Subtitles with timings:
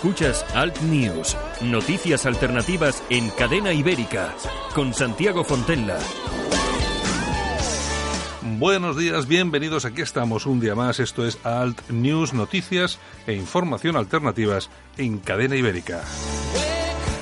[0.00, 4.34] Escuchas Alt News, noticias alternativas en cadena ibérica,
[4.74, 5.98] con Santiago Fontenla.
[8.56, 9.84] Buenos días, bienvenidos.
[9.84, 11.00] Aquí estamos un día más.
[11.00, 16.02] Esto es Alt News, noticias e información alternativas en cadena ibérica.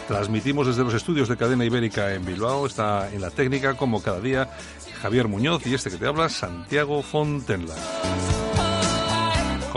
[0.07, 2.65] Transmitimos desde los estudios de Cadena Ibérica en Bilbao.
[2.65, 4.57] Está en la técnica, como cada día,
[5.03, 7.75] Javier Muñoz y este que te habla, Santiago Fontenla.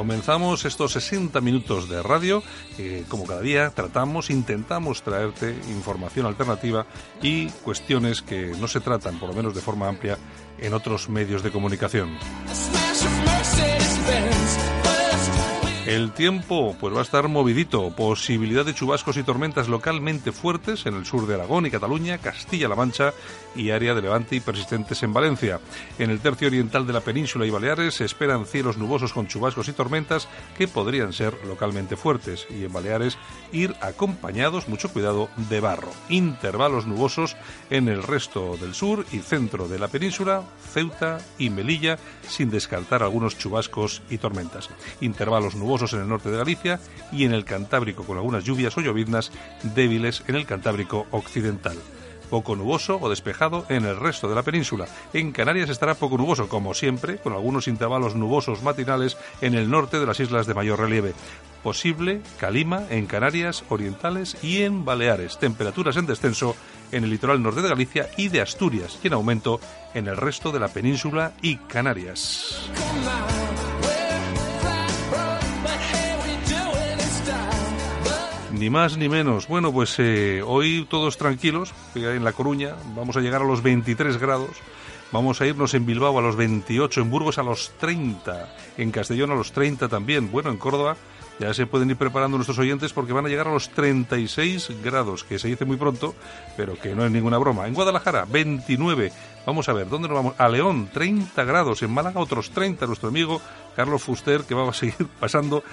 [0.01, 2.41] Comenzamos estos 60 minutos de radio.
[2.75, 6.87] que como cada día, tratamos, intentamos traerte información alternativa
[7.21, 10.17] y cuestiones que no se tratan, por lo menos de forma amplia,
[10.57, 12.17] en otros medios de comunicación.
[15.91, 20.95] El tiempo pues va a estar movidito, posibilidad de chubascos y tormentas localmente fuertes en
[20.95, 23.13] el sur de Aragón y Cataluña, Castilla-La Mancha
[23.57, 25.59] y área de Levante y persistentes en Valencia.
[25.99, 29.67] En el tercio oriental de la península y Baleares se esperan cielos nubosos con chubascos
[29.67, 33.17] y tormentas que podrían ser localmente fuertes y en Baleares
[33.51, 35.91] ir acompañados, mucho cuidado, de barro.
[36.07, 37.35] Intervalos nubosos
[37.69, 41.99] en el resto del sur y centro de la península, Ceuta y Melilla,
[42.31, 44.69] sin descartar algunos chubascos y tormentas.
[45.01, 46.79] Intervalos nubosos en el norte de Galicia
[47.11, 49.31] y en el Cantábrico con algunas lluvias o lloviznas
[49.75, 51.77] débiles en el Cantábrico occidental
[52.31, 54.87] poco nuboso o despejado en el resto de la península.
[55.13, 59.99] En Canarias estará poco nuboso, como siempre, con algunos intervalos nubosos matinales en el norte
[59.99, 61.13] de las islas de mayor relieve.
[61.61, 65.37] Posible calima en Canarias orientales y en Baleares.
[65.37, 66.55] Temperaturas en descenso
[66.91, 69.59] en el litoral norte de Galicia y de Asturias y en aumento
[69.93, 72.71] en el resto de la península y Canarias.
[78.61, 79.47] Ni más ni menos.
[79.47, 84.17] Bueno, pues eh, hoy todos tranquilos, en La Coruña vamos a llegar a los 23
[84.19, 84.51] grados.
[85.11, 89.31] Vamos a irnos en Bilbao a los 28, en Burgos a los 30, en Castellón
[89.31, 90.31] a los 30 también.
[90.31, 90.95] Bueno, en Córdoba
[91.39, 95.23] ya se pueden ir preparando nuestros oyentes porque van a llegar a los 36 grados,
[95.23, 96.13] que se dice muy pronto,
[96.55, 97.65] pero que no es ninguna broma.
[97.65, 99.11] En Guadalajara, 29.
[99.43, 100.35] Vamos a ver, ¿dónde nos vamos?
[100.37, 101.81] A León, 30 grados.
[101.81, 102.85] En Málaga, otros 30.
[102.85, 103.41] Nuestro amigo
[103.75, 105.63] Carlos Fuster, que va a seguir pasando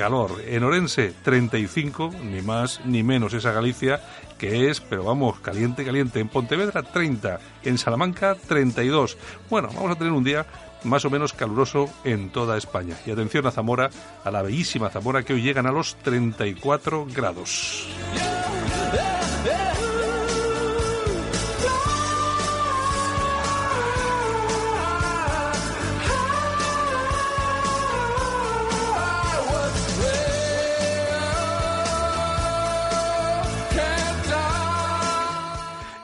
[0.00, 0.42] calor.
[0.46, 3.34] En Orense, 35, ni más ni menos.
[3.34, 4.00] Esa Galicia
[4.38, 6.20] que es, pero vamos, caliente, caliente.
[6.20, 7.38] En Pontevedra, 30.
[7.64, 9.18] En Salamanca, 32.
[9.50, 10.46] Bueno, vamos a tener un día
[10.84, 12.96] más o menos caluroso en toda España.
[13.04, 13.90] Y atención a Zamora,
[14.24, 17.86] a la bellísima Zamora, que hoy llegan a los 34 grados.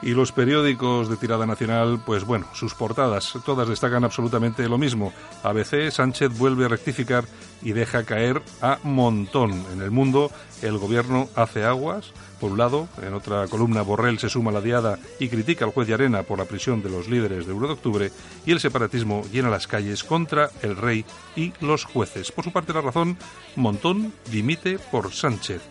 [0.07, 5.11] Y los periódicos de tirada nacional, pues bueno, sus portadas todas destacan absolutamente lo mismo.
[5.43, 7.25] ABC, Sánchez vuelve a rectificar
[7.61, 9.65] y deja caer a montón.
[9.73, 10.31] En el mundo,
[10.61, 12.13] el gobierno hace aguas.
[12.39, 15.71] Por un lado, en otra columna, Borrell se suma a la diada y critica al
[15.71, 18.11] juez de Arena por la prisión de los líderes de 1 de octubre
[18.45, 21.03] y el separatismo llena las calles contra el rey
[21.35, 22.31] y los jueces.
[22.31, 23.17] Por su parte, la razón,
[23.57, 25.61] Montón dimite por Sánchez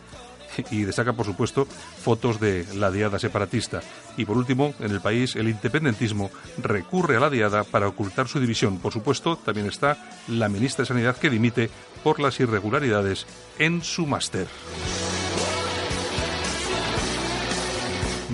[0.71, 3.81] y destaca, por supuesto, fotos de la diada separatista.
[4.17, 8.41] Y por último, en el país, el independentismo recurre a la diada para ocultar su
[8.41, 8.79] división.
[8.79, 9.97] Por supuesto, también está
[10.29, 11.71] la ministra de Sanidad que dimite
[12.03, 13.27] por las irregularidades
[13.59, 14.47] en su máster.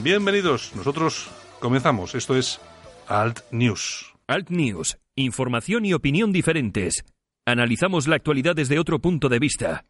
[0.03, 1.31] Bienvenidos, nosotros
[1.61, 2.15] comenzamos.
[2.15, 2.61] Esto es
[3.07, 4.13] Alt News.
[4.27, 7.05] Alt News, información y opinión diferentes.
[7.47, 9.85] Analizamos la actualidad desde otro punto de vista.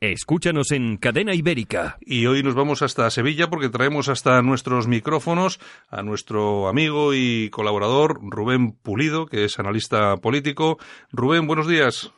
[0.00, 1.98] Escúchanos en Cadena Ibérica.
[2.00, 5.60] Y hoy nos vamos hasta Sevilla porque traemos hasta nuestros micrófonos
[5.90, 10.78] a nuestro amigo y colaborador Rubén Pulido, que es analista político.
[11.12, 12.14] Rubén, buenos días.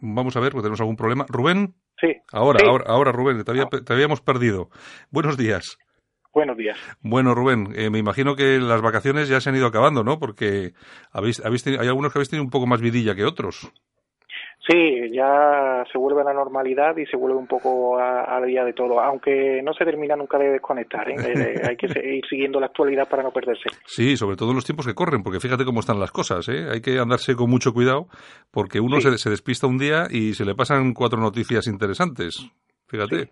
[0.00, 1.24] Vamos a ver, porque tenemos algún problema.
[1.30, 1.76] Rubén.
[1.98, 2.08] Sí.
[2.30, 4.68] Ahora, ahora, ahora, Rubén, te, habíamos perdido.
[5.10, 5.78] Buenos días.
[6.34, 6.76] Buenos días.
[7.00, 10.18] Bueno, Rubén, eh, me imagino que las vacaciones ya se han ido acabando, ¿no?
[10.18, 10.74] Porque
[11.10, 13.72] habéis, habéis hay algunos que habéis tenido un poco más vidilla que otros.
[14.66, 18.72] Sí, ya se vuelve a la normalidad y se vuelve un poco al día de
[18.72, 21.08] todo, aunque no se termina nunca de desconectar.
[21.10, 21.16] ¿eh?
[21.32, 23.70] Eh, hay que ir siguiendo la actualidad para no perderse.
[23.86, 26.48] Sí, sobre todo en los tiempos que corren, porque fíjate cómo están las cosas.
[26.48, 26.66] ¿eh?
[26.70, 28.06] Hay que andarse con mucho cuidado,
[28.50, 32.52] porque uno se, se despista un día y se le pasan cuatro noticias interesantes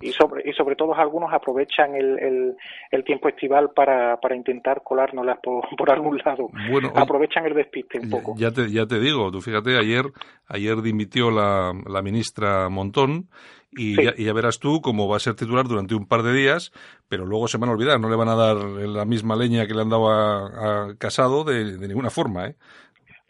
[0.01, 2.57] y, sobre, y sobre todo algunos aprovechan el,
[2.91, 6.49] el, tiempo estival para, para intentar colárnoslas por, por algún lado.
[6.71, 8.35] Bueno, aprovechan el despiste un poco.
[8.37, 10.07] Ya te, ya te digo, tú fíjate, ayer,
[10.47, 13.29] ayer dimitió la, la ministra Montón
[13.73, 16.33] y, ya, y, ya, verás tú cómo va a ser titular durante un par de
[16.33, 16.73] días,
[17.09, 19.75] pero luego se van a olvidar, no le van a dar la misma leña que
[19.75, 22.57] le han dado a, Casado de, de ninguna forma, ¿eh?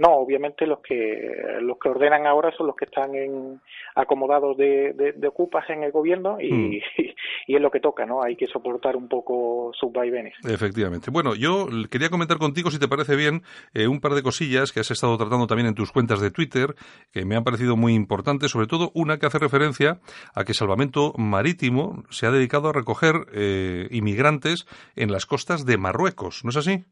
[0.01, 3.61] No, obviamente los que los que ordenan ahora son los que están en,
[3.95, 6.73] acomodados de, de, ocupas en el gobierno y, mm.
[7.47, 8.23] y, es lo que toca, ¿no?
[8.23, 10.33] Hay que soportar un poco sus vaivenes.
[10.49, 11.11] Efectivamente.
[11.11, 13.43] Bueno, yo quería comentar contigo, si te parece bien,
[13.75, 16.75] eh, un par de cosillas que has estado tratando también en tus cuentas de Twitter
[17.13, 20.01] que me han parecido muy importantes, sobre todo una que hace referencia
[20.35, 24.65] a que Salvamento Marítimo se ha dedicado a recoger eh, inmigrantes
[24.97, 26.87] en las costas de Marruecos, ¿no es así?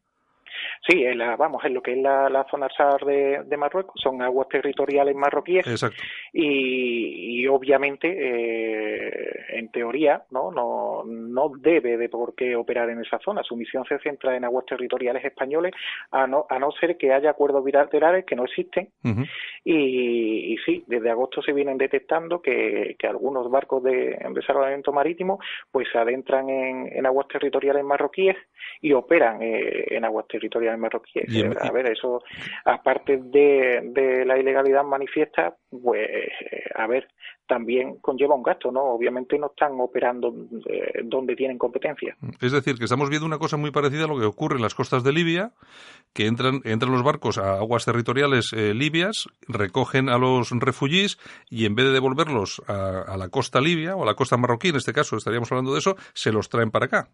[0.87, 4.49] Sí, en la, vamos, en lo que es la, zona SAR de, Marruecos, son aguas
[4.49, 5.67] territoriales marroquíes.
[5.67, 6.03] Exacto.
[6.33, 10.51] Y, obviamente, eh, en teoría, ¿no?
[10.51, 11.05] ¿no?
[11.05, 13.43] No debe de por qué operar en esa zona.
[13.43, 15.75] Su misión se centra en aguas territoriales españoles,
[16.11, 18.89] a no, a no ser que haya acuerdos bilaterales que no existen.
[19.65, 25.39] y, sí, desde agosto se vienen detectando que, que algunos barcos de, de salvamento marítimo
[25.71, 28.37] pues se adentran en, en aguas territoriales marroquíes
[28.81, 31.26] y operan eh, en aguas territoriales marroquíes.
[31.61, 32.23] a ver, eso,
[32.65, 36.09] aparte de, de la ilegalidad manifiesta, pues,
[36.75, 37.09] a ver,
[37.49, 38.82] también conlleva un gasto, ¿no?
[38.82, 40.32] Obviamente no están operando
[40.67, 42.17] eh, donde tienen competencia.
[42.41, 44.75] Es decir, que estamos viendo una cosa muy parecida a lo que ocurre en las
[44.75, 45.53] costas de Libia,
[46.12, 51.19] que entran, entran los barcos a aguas territoriales eh, libias, recogen a los refugiés
[51.49, 54.69] y en vez de devolverlos a, a la costa libia o a la costa marroquí,
[54.69, 57.09] en este caso estaríamos hablando de eso, se los traen para acá.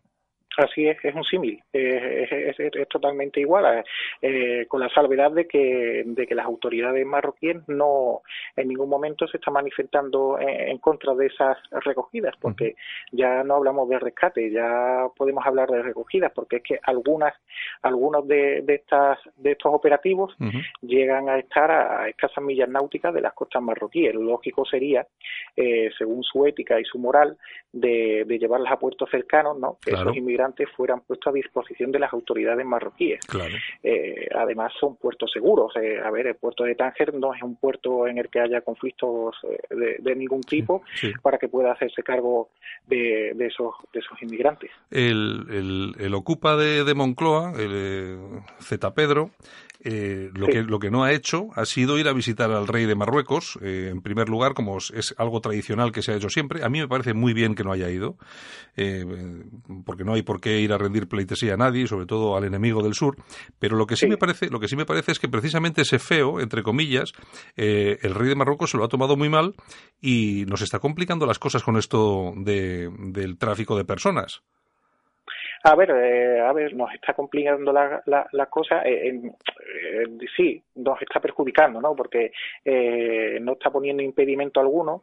[0.56, 3.84] Así es, es un símil, es, es, totalmente igual,
[4.22, 8.22] eh, con la salvedad de que, de que las autoridades marroquíes no
[8.54, 12.76] en ningún momento se están manifestando en, contra de esas recogidas, porque
[13.10, 17.34] ya no hablamos de rescate, ya podemos hablar de recogidas, porque es que algunas,
[17.82, 20.36] algunos de, de estas, de estos operativos
[20.82, 24.14] llegan a estar a, escasas millas náuticas de las costas marroquíes.
[24.14, 25.06] Lo lógico sería,
[25.56, 27.36] eh, según su ética y su moral,
[27.72, 29.78] de, de llevarlas a puertos cercanos, ¿no?
[29.84, 30.43] Que esos inmigrantes
[30.76, 33.20] fueran puestos a disposición de las autoridades marroquíes.
[33.82, 35.72] Eh, además, son puertos seguros.
[35.76, 38.60] Eh, a ver, el puerto de Tánger no es un puerto en el que haya
[38.60, 40.82] conflictos eh, de, ningún tipo
[41.22, 42.50] para que pueda hacerse cargo
[42.86, 44.70] de, esos, de esos inmigrantes.
[44.90, 48.18] El, el, ocupa de, de Moncloa, el
[48.60, 49.30] Z Pedro,
[49.84, 52.86] eh, lo, que, lo que no ha hecho ha sido ir a visitar al rey
[52.86, 56.64] de Marruecos, eh, en primer lugar, como es algo tradicional que se ha hecho siempre.
[56.64, 58.16] A mí me parece muy bien que no haya ido,
[58.76, 59.04] eh,
[59.84, 62.82] porque no hay por qué ir a rendir pleitesía a nadie, sobre todo al enemigo
[62.82, 63.16] del sur.
[63.58, 65.98] Pero lo que sí, me parece, lo que sí me parece es que precisamente ese
[65.98, 67.12] feo, entre comillas,
[67.54, 69.54] el rey de Marruecos se lo ha tomado muy mal
[70.00, 74.42] y nos está complicando las cosas con esto de, del tráfico de personas.
[75.66, 78.82] A ver, eh, a ver, nos está complicando la, la, cosa.
[78.84, 79.18] Eh,
[80.36, 81.96] sí, nos está perjudicando, ¿no?
[81.96, 82.32] Porque
[82.62, 85.02] eh, no está poniendo impedimento alguno.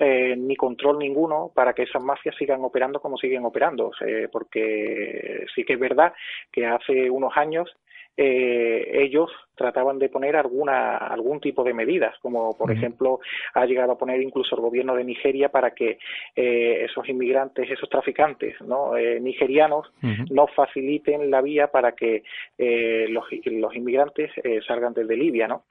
[0.00, 3.92] ni control ninguno para que esas mafias sigan operando como siguen operando,
[4.32, 6.12] porque sí que es verdad
[6.50, 7.68] que hace unos años
[8.16, 9.30] eh, ellos
[9.60, 13.20] trataban de poner alguna algún tipo de medidas, como por ejemplo
[13.52, 15.98] ha llegado a poner incluso el gobierno de Nigeria para que
[16.34, 18.96] eh, esos inmigrantes, esos traficantes ¿no?
[18.96, 19.92] Eh, nigerianos
[20.30, 22.22] no faciliten la vía para que
[22.56, 24.30] eh, los, los, inmigrantes
[24.66, 25.64] salgan desde Libia, ¿no?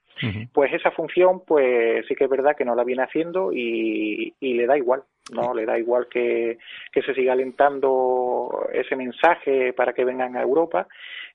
[0.54, 4.54] Pues esa función, pues sí que es verdad que no la viene haciendo y, y
[4.54, 5.02] le da igual.
[5.34, 6.58] no le da igual que,
[6.92, 10.88] que se siga alentando ese mensaje para que vengan a Europa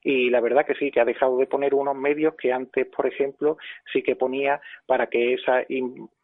[0.04, 3.06] y la verdad que sí, que ha dejado de poner unos medios que antes, por
[3.06, 3.56] ejemplo,
[3.90, 5.64] sí que ponía para que esa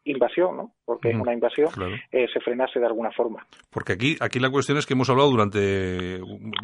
[0.03, 0.71] invasión, ¿no?
[0.85, 1.69] porque es una invasión,
[2.11, 3.45] eh, se frenase de alguna forma.
[3.71, 6.19] Porque aquí, aquí la cuestión es que hemos hablado durante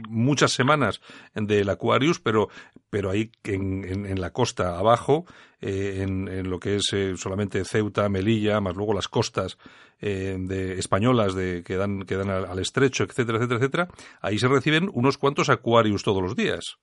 [0.08, 1.02] muchas semanas
[1.34, 2.50] del Aquarius, pero,
[2.92, 5.26] pero ahí en, en, la costa abajo,
[5.60, 9.58] eh, en, en, lo que es eh, solamente Ceuta, Melilla, más luego las costas
[10.00, 13.88] de españolas de, que dan, que dan al, al estrecho, etcétera, etcétera, etcétera,
[14.22, 16.78] ahí se reciben unos cuantos Aquarius todos los días.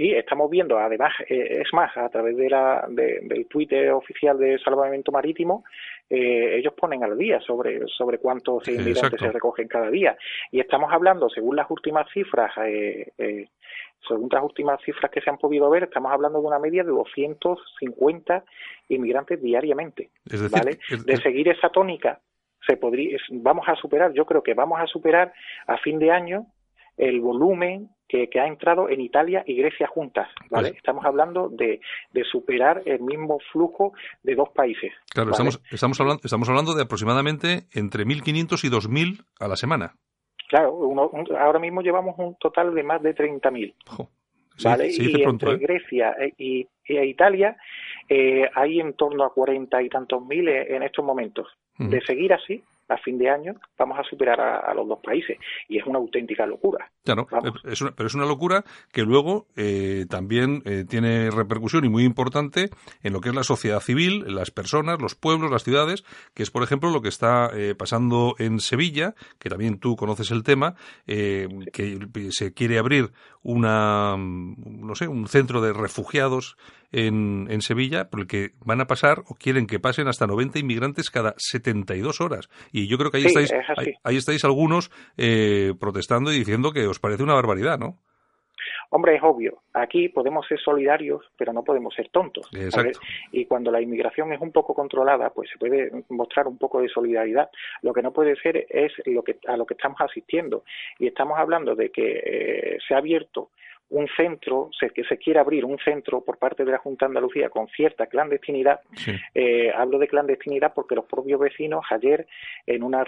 [0.00, 4.58] Sí, estamos viendo, además, eh, es más, a través de la, del Twitter oficial de
[4.58, 5.62] Salvamento Marítimo,
[6.08, 10.16] eh, ellos ponen al día sobre, sobre cuántos inmigrantes se recogen cada día.
[10.50, 13.48] Y estamos hablando, según las últimas cifras, eh, eh,
[14.08, 16.92] según las últimas cifras que se han podido ver, estamos hablando de una media de
[16.92, 18.42] 250
[18.88, 20.08] inmigrantes diariamente.
[20.50, 20.78] ¿vale?
[21.04, 22.20] de seguir esa tónica,
[22.66, 25.30] se podría, vamos a superar, yo creo que vamos a superar
[25.66, 26.46] a fin de año
[27.00, 30.68] el volumen que, ha entrado en Italia y Grecia juntas, ¿vale?
[30.68, 31.80] Pues estamos hablando de,
[32.12, 33.92] de, superar el mismo flujo
[34.22, 34.92] de dos países.
[35.14, 39.94] Claro, estamos, estamos, hablando, estamos hablando de aproximadamente entre 1.500 y 2.000 a la semana.
[40.48, 40.78] Claro,
[41.38, 43.74] ahora mismo llevamos un total de más de 30.000.
[44.62, 44.90] ¿Vale?
[44.90, 45.56] y entre ¿eh?
[45.56, 47.56] Grecia e, y, Italia
[48.08, 51.46] eh, hay en torno a cuarenta y tantos mil en estos momentos.
[51.78, 55.78] De seguir así, a fin de año vamos a superar a, los dos países y
[55.78, 56.90] es una auténtica locura.
[57.04, 57.26] Claro,
[57.64, 62.70] es pero es una locura que luego eh, también eh, tiene repercusión y muy importante
[63.02, 66.04] en lo que es la sociedad civil, las personas, los pueblos, las ciudades,
[66.34, 70.30] que es por ejemplo lo que está eh, pasando en Sevilla, que también tú conoces
[70.30, 70.74] el tema,
[71.06, 71.98] que
[72.30, 76.56] se quiere abrir una, no sé, un centro de refugiados
[76.92, 80.58] en, en Sevilla, por el que van a pasar o quieren que pasen hasta 90
[80.58, 82.48] inmigrantes cada 72 horas.
[82.72, 83.52] Y yo creo que ahí estáis,
[84.04, 87.98] ahí, estáis algunos eh, protestando y diciendo que os parece una barbaridad, ¿no?
[88.92, 92.50] Hombre, es obvio, aquí podemos ser solidarios, pero no podemos ser tontos.
[93.30, 96.88] Y cuando la inmigración es un poco controlada, pues se puede mostrar un poco de
[96.88, 97.50] solidaridad.
[97.82, 100.64] Lo que no puede ser es lo que, a lo que estamos asistiendo.
[100.98, 103.50] Y estamos hablando de que eh, se ha abierto
[103.90, 107.50] un centro, que se quiere abrir un centro por parte de la Junta de Andalucía
[107.50, 108.80] con cierta clandestinidad.
[109.34, 112.26] Eh, hablo de clandestinidad porque los propios vecinos ayer,
[112.66, 113.04] en una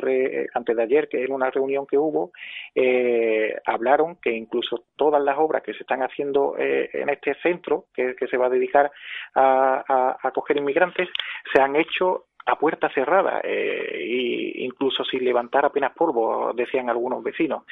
[0.55, 2.33] antes de ayer, que en una reunión que hubo,
[2.75, 7.87] eh, hablaron que incluso todas las obras que se están haciendo eh, en este centro,
[7.95, 8.91] que, se va a dedicar
[9.35, 11.09] a, a acoger inmigrantes,
[11.53, 17.65] se han hecho a puerta cerrada, eh, incluso sin levantar apenas polvo, decían algunos vecinos.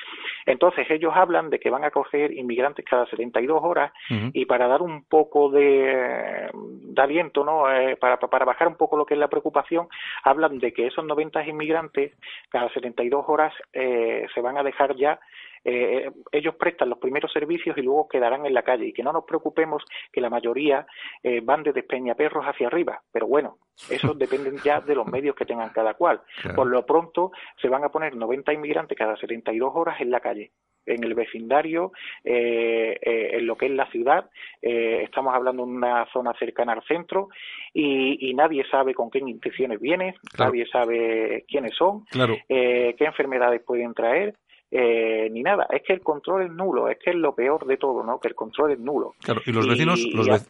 [0.47, 3.93] Entonces ellos hablan de que van a coger inmigrantes cada 72 horas
[4.33, 6.51] y para dar un poco de,
[6.97, 7.73] aliento, ¿no?
[7.73, 9.89] Eh, para, para bajar un poco lo que es la preocupación,
[10.23, 12.13] hablan de que esos 90 inmigrantes
[12.51, 15.19] cada 72 horas eh, se van a dejar ya
[15.65, 19.13] eh, ellos prestan los primeros servicios y luego quedarán en la calle y que no
[19.13, 20.87] nos preocupemos que la mayoría
[21.23, 23.59] eh, van desde Peñaperros hacia arriba, pero bueno,
[23.91, 26.21] eso depende ya de los medios que tengan cada cual.
[26.55, 30.53] Por lo pronto se van a poner 90 inmigrantes cada 72 horas en la calle
[30.87, 31.93] en el vecindario,
[32.25, 34.31] eh, eh, en lo que es la ciudad.
[34.61, 37.29] Eh, estamos hablando de una zona cercana al centro
[37.73, 44.35] y, nadie sabe con qué intenciones vienen, nadie sabe quiénes son, qué enfermedades pueden traer.
[44.73, 45.67] Eh, ni nada.
[45.71, 48.21] Es que el control es nulo, es que es lo peor de todo, ¿no?
[48.21, 49.15] Que el control es nulo.
[49.21, 50.01] Claro, y los vecinos,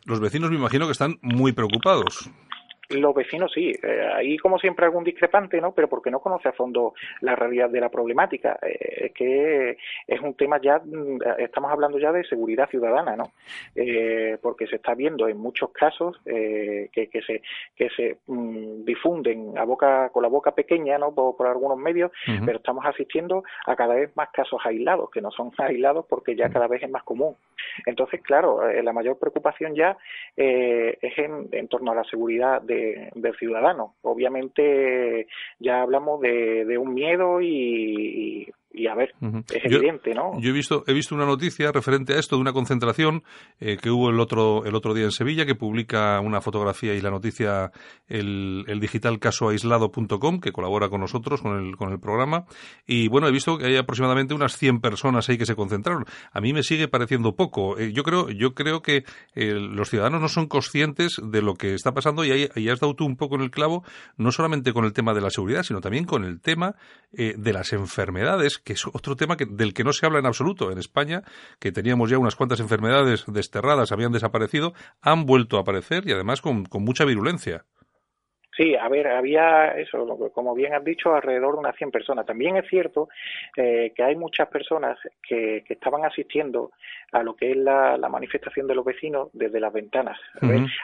[0.05, 2.31] los, vecinos me imagino que están muy preocupados.
[2.91, 5.73] Los vecinos sí, eh, ahí como siempre algún discrepante, ¿no?
[5.73, 8.59] Pero porque no conoce a fondo la realidad de la problemática.
[8.63, 9.77] Eh, es que
[10.09, 13.31] es un tema ya, mm, estamos hablando ya de seguridad ciudadana, ¿no?
[13.77, 17.43] Eh, porque se está viendo en muchos casos que, que, se
[17.77, 21.15] que se mm, difunden a boca con la boca pequeña, ¿no?
[21.15, 22.11] Por, algunos medios,
[22.45, 26.49] pero estamos asistiendo a cada vez más casos aislados, que no son aislados porque ya
[26.51, 27.37] cada vez es más común.
[27.87, 29.97] Entonces, claro, la mayor preocupación ya
[30.37, 32.80] es en, en torno a la seguridad de
[33.15, 33.95] del ciudadano.
[34.03, 35.27] Obviamente
[35.59, 39.15] ya hablamos de, de un miedo y, y a ver,
[39.53, 40.41] es evidente, ¿no?
[40.41, 43.25] Yo he visto, he visto una noticia referente a esto de una concentración
[43.59, 47.01] eh, que hubo el otro, el otro día en Sevilla, que publica una fotografía y
[47.01, 47.73] la noticia
[48.09, 52.45] el, el digital casoaislado.com, que colabora con nosotros, con el, con el programa.
[52.87, 56.05] Y bueno, he visto que hay aproximadamente unas 100 personas ahí que se concentraron.
[56.31, 57.77] A mí me sigue pareciendo poco.
[57.77, 61.75] Eh, yo creo, yo creo que eh, los ciudadanos no son conscientes de lo que
[61.75, 63.83] está pasando y ahí, has dado tú un poco en el clavo,
[64.17, 66.77] no solamente con el tema de la seguridad, sino también con el tema
[67.13, 70.71] de las enfermedades que es otro tema que, del que no se habla en absoluto.
[70.71, 71.23] En España,
[71.59, 76.41] que teníamos ya unas cuantas enfermedades desterradas, habían desaparecido, han vuelto a aparecer y además
[76.41, 77.65] con, con mucha virulencia.
[78.61, 82.27] Sí, a ver, había eso, como bien has dicho, alrededor de unas 100 personas.
[82.27, 83.09] También es cierto
[83.57, 86.71] eh, que hay muchas personas que, que, estaban asistiendo
[87.13, 90.21] a lo que es la, manifestación de los vecinos desde las ventanas.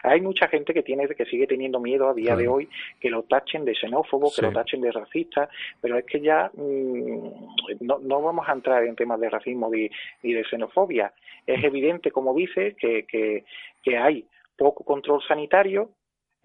[0.04, 2.66] Hay mucha gente que tiene que sigue teniendo miedo a día de hoy
[2.99, 7.83] que lo tachen de xenófobo, que lo tachen de racista, pero es que ya mm,
[7.83, 9.90] no, no, vamos a entrar en temas de racismo y,
[10.23, 11.12] de xenofobia.
[11.47, 13.45] Es evidente, como dice, que, que,
[13.83, 15.90] que hay poco control sanitario,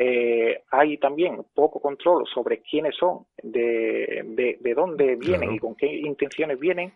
[0.04, 5.86] eh, hay también poco control sobre quiénes son, de, de, dónde vienen y con qué
[5.86, 6.92] intenciones vienen.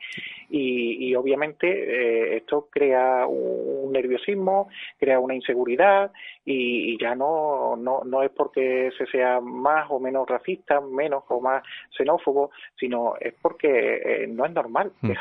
[0.50, 6.12] Y, obviamente eh, esto crea un, nerviosismo, crea una inseguridad
[6.46, 11.42] y, ya no, no, no es porque se sea más o menos racista, menos o
[11.42, 11.64] más
[11.98, 15.12] xenófobo, sino es porque eh, no es normal, mm,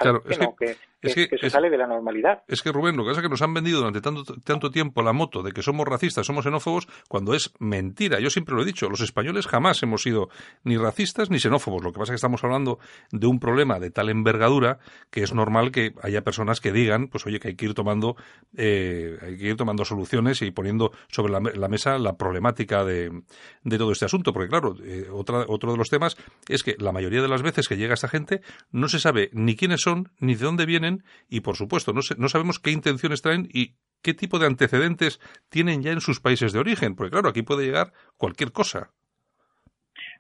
[0.58, 2.42] que, que, se sale de la normalidad.
[2.48, 5.02] Es que Rubén, lo que pasa es que nos han vendido durante tanto, tanto tiempo
[5.02, 8.20] la moto de que somos racistas, somos xenófobos, cuando es mentira.
[8.20, 10.28] Yo siempre lo he dicho, los españoles jamás hemos sido
[10.62, 11.82] ni racistas ni xenófobos.
[11.82, 12.78] Lo que pasa es que estamos hablando
[13.10, 14.78] de un problema de tal envergadura
[15.10, 18.16] que es normal que haya personas que digan, pues oye, que hay que ir tomando,
[18.56, 23.22] eh, hay que ir tomando soluciones y poniendo sobre la, mesa la problemática de,
[23.62, 24.32] de, todo este asunto.
[24.32, 26.16] Porque claro, eh, otro de los temas
[26.48, 28.40] es que la mayoría de las veces que llega esta gente
[28.72, 32.28] no se sabe ni quiénes son, ni de dónde vienen, y por supuesto no, no
[32.28, 36.58] sabemos qué intenciones traen y qué tipo de antecedentes tienen ya en sus países de
[36.58, 38.90] origen, porque claro, aquí puede llegar cualquier cosa.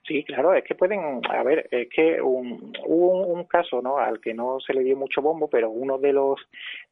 [0.06, 3.96] Sí, claro, es que pueden, a ver, es que un, hubo un, caso, ¿no?
[3.96, 6.38] Al que no se le dio mucho bombo, pero uno de los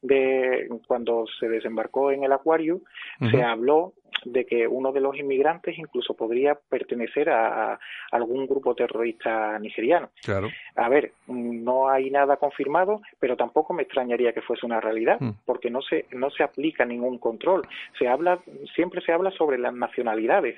[0.01, 2.81] de cuando se desembarcó en el acuario
[3.29, 3.93] se habló
[4.25, 7.79] de que uno de los inmigrantes incluso podría pertenecer a,
[8.11, 10.09] algún grupo terrorista nigeriano.
[10.23, 10.49] Claro.
[10.75, 15.31] A ver, no hay nada confirmado, pero tampoco me extrañaría que fuese una realidad, mm.
[15.45, 17.67] porque no se no se aplica ningún control.
[17.99, 18.39] Se habla
[18.73, 20.55] siempre se habla sobre las nacionalidades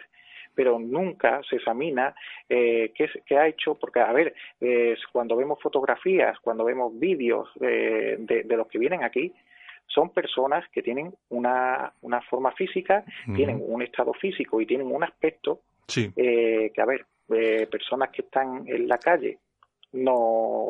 [0.55, 2.15] pero nunca se examina
[2.49, 4.33] eh, qué, ha hecho, porque, a ver,
[5.11, 9.33] cuando vemos fotografías, cuando vemos vídeos de, de, los que vienen aquí,
[9.87, 13.03] son personas que tienen una, una forma física,
[13.35, 15.61] tienen un estado físico y tienen un aspecto
[15.95, 19.39] eh, que, a ver, eh, personas que están en la calle
[19.95, 20.67] no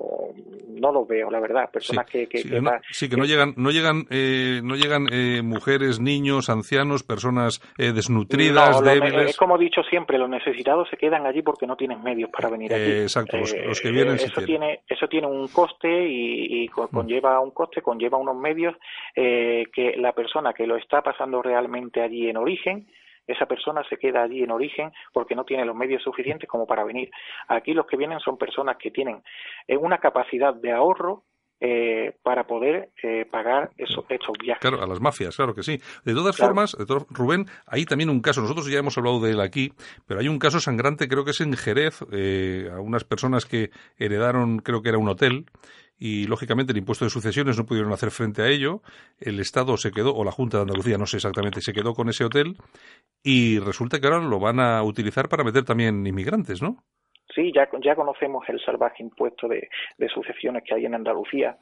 [0.69, 4.61] no los veo la verdad personas que, que, sí, que, no, llegan no llegan eh,
[4.63, 9.31] no llegan eh, mujeres niños ancianos personas eh, desnutridas débiles.
[9.31, 12.49] es como he dicho siempre los necesitados se quedan allí porque no tienen medios para
[12.49, 12.91] venir aquí.
[12.91, 16.87] Exacto los, que vienen eso tiene eso tiene un coste y, mm.
[16.91, 18.75] conlleva un coste conlleva unos medios
[19.15, 22.87] que la persona que lo está pasando realmente allí en origen
[23.27, 26.83] esa persona se queda allí en origen porque no tiene los medios suficientes como para
[26.83, 27.09] venir.
[27.47, 29.21] Aquí los que vienen son personas que tienen
[29.67, 31.23] eh, una capacidad de ahorro
[31.61, 34.59] eh, para poder eh, pagar esos, estos viajes.
[34.61, 35.79] Claro, a las mafias, claro que sí.
[36.03, 39.39] De todas formas, de Rubén, hay también un caso, nosotros ya hemos hablado de él
[39.39, 39.71] aquí,
[40.05, 44.59] pero hay un caso sangrante, creo que es en Jerez, a unas personas que heredaron,
[44.59, 45.45] creo que era un hotel,
[45.97, 48.81] y lógicamente el impuesto de sucesiones no pudieron hacer frente a ello.
[49.19, 52.09] El Estado se quedó, o la Junta de Andalucía, no sé exactamente, se quedó con
[52.09, 52.57] ese hotel
[53.23, 56.83] y resulta que ahora lo van a utilizar para meter también inmigrantes, ¿no?
[57.33, 61.57] Sí, ya, ya conocemos el salvaje impuesto de, de sucesiones que hay en Andalucía.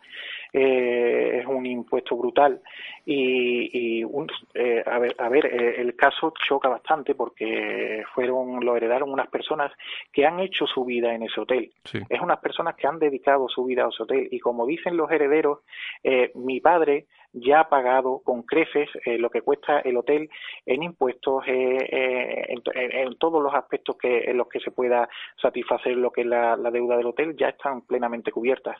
[0.56, 2.62] Eh, es un impuesto brutal
[3.06, 8.63] y, y un, eh, a ver, a ver eh, el caso choca bastante porque fueron
[8.63, 9.72] lo heredaron unas personas
[10.12, 11.72] que han hecho su vida en ese hotel.
[12.08, 15.10] Es unas personas que han dedicado su vida a ese hotel y como dicen los
[15.12, 15.60] herederos,
[16.04, 20.30] eh, mi padre ya ha pagado con creces eh, lo que cuesta el hotel
[20.66, 25.10] en impuestos, eh, eh en, en, todos los aspectos que en los que se pueda
[25.42, 28.78] satisfacer lo que es la, deuda del hotel ya están plenamente cubiertas.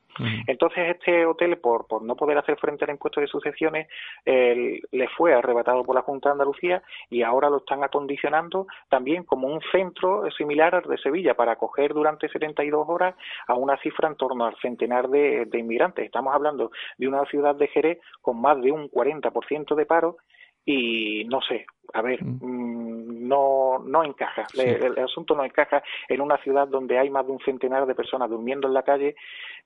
[0.48, 3.88] Entonces este hotel, por, por no poder hacer frente al impuesto de sucesiones,
[4.26, 9.47] le fue arrebatado por la Junta de Andalucía y ahora lo están acondicionando también como
[9.47, 13.15] un centro similar al de Sevilla para acoger durante 72 horas
[13.47, 16.06] a una cifra en torno al centenar de, de inmigrantes.
[16.06, 20.17] Estamos hablando de una ciudad de Jerez con más de un 40% de paro
[20.65, 22.39] y no sé, a ver, mm.
[22.41, 27.34] Mm, no, no encaja, el, asunto no encaja en una ciudad donde hay más de
[27.34, 29.15] un centenar de personas durmiendo en la calle,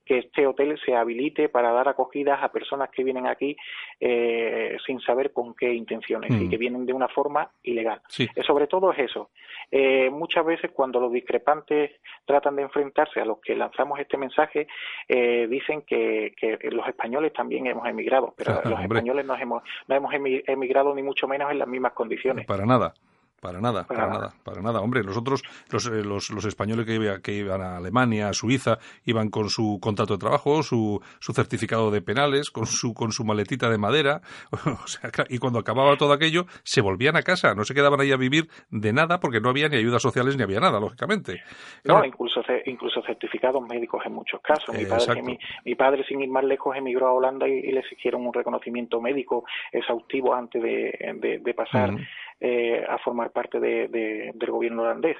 [0.07, 3.57] que este hotel se habilite para dar acogidas a personas que vienen aquí
[3.99, 6.49] eh, sin saber con qué intenciones y mm.
[6.49, 8.01] que vienen de una forma ilegal.
[8.17, 9.29] Eh, sobre todo es eso.
[9.69, 11.91] Eh, muchas veces cuando los discrepantes
[12.25, 14.67] tratan de enfrentarse a los que lanzamos este mensaje,
[15.07, 20.13] dicen que, que, los españoles también hemos emigrado, pero los españoles no hemos, no hemos
[20.13, 22.45] emigrado ni mucho menos en las mismas condiciones.
[22.45, 22.93] Para nada.
[23.41, 24.33] Para nada, para, nada.
[24.43, 24.81] para nada.
[24.81, 29.29] Hombre, nosotros, los, eh, los, los españoles que, que, iban a Alemania, a Suiza, iban
[29.29, 33.69] con su contrato de trabajo, su, su certificado de penales, con su, con su maletita
[33.69, 34.21] de madera,
[34.51, 38.11] o sea, y cuando acababa todo aquello, se volvían a casa, no se quedaban ahí
[38.11, 41.43] a vivir de nada porque no había ni ayudas sociales ni había nada, lógicamente.
[41.83, 44.75] No, incluso, incluso certificados médicos en muchos casos.
[44.75, 45.21] Mi padre,
[45.63, 49.45] mi, padre, sin ir más lejos, emigró a Holanda y, le exigieron un reconocimiento médico
[49.71, 51.93] exhaustivo antes de, de, pasar.
[52.39, 55.17] Eh, a formar parte de, del gobierno holandés.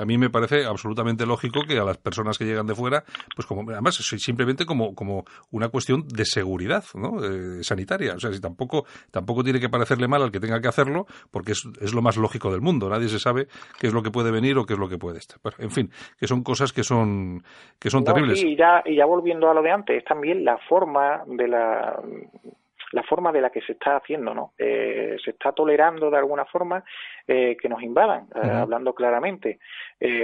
[0.00, 3.02] a mí me parece absolutamente lógico que a las personas que llegan de fuera,
[3.34, 7.24] pues como además simplemente como, como una cuestión de seguridad ¿no?
[7.24, 8.14] Eh, sanitaria.
[8.14, 11.52] O sea, si tampoco, tampoco tiene que parecerle mal al que tenga que hacerlo, porque
[11.52, 12.88] es, es, lo más lógico del mundo.
[12.88, 13.48] Nadie se sabe
[13.80, 15.40] qué es lo que puede venir o qué es lo que puede estar.
[15.58, 17.42] en fin, que son cosas que son,
[17.80, 18.44] que son terribles.
[18.44, 22.00] y ya, y ya volviendo a lo de antes, es también la forma de la
[22.92, 24.52] la forma de la que se está haciendo, ¿no?
[24.58, 26.82] Eh, se está tolerando de alguna forma
[27.26, 29.58] eh, que nos invadan, eh, hablando claramente,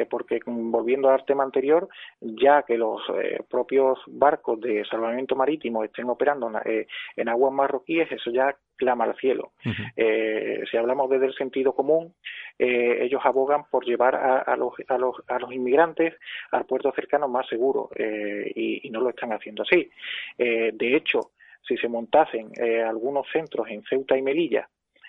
[0.09, 1.88] porque volviendo al tema anterior,
[2.20, 3.02] ya que los
[3.48, 9.52] propios barcos de salvamento marítimo estén operando en aguas marroquíes, eso ya clama al cielo.
[9.61, 12.14] si hablamos desde el sentido común,
[12.59, 16.14] ellos abogan por llevar a, los, a, los, a los inmigrantes
[16.52, 19.90] al puerto cercano más seguro y, y, no lo están haciendo así.
[20.38, 21.33] de hecho,
[21.66, 24.68] si se montasen eh, algunos centros en Ceuta y Melilla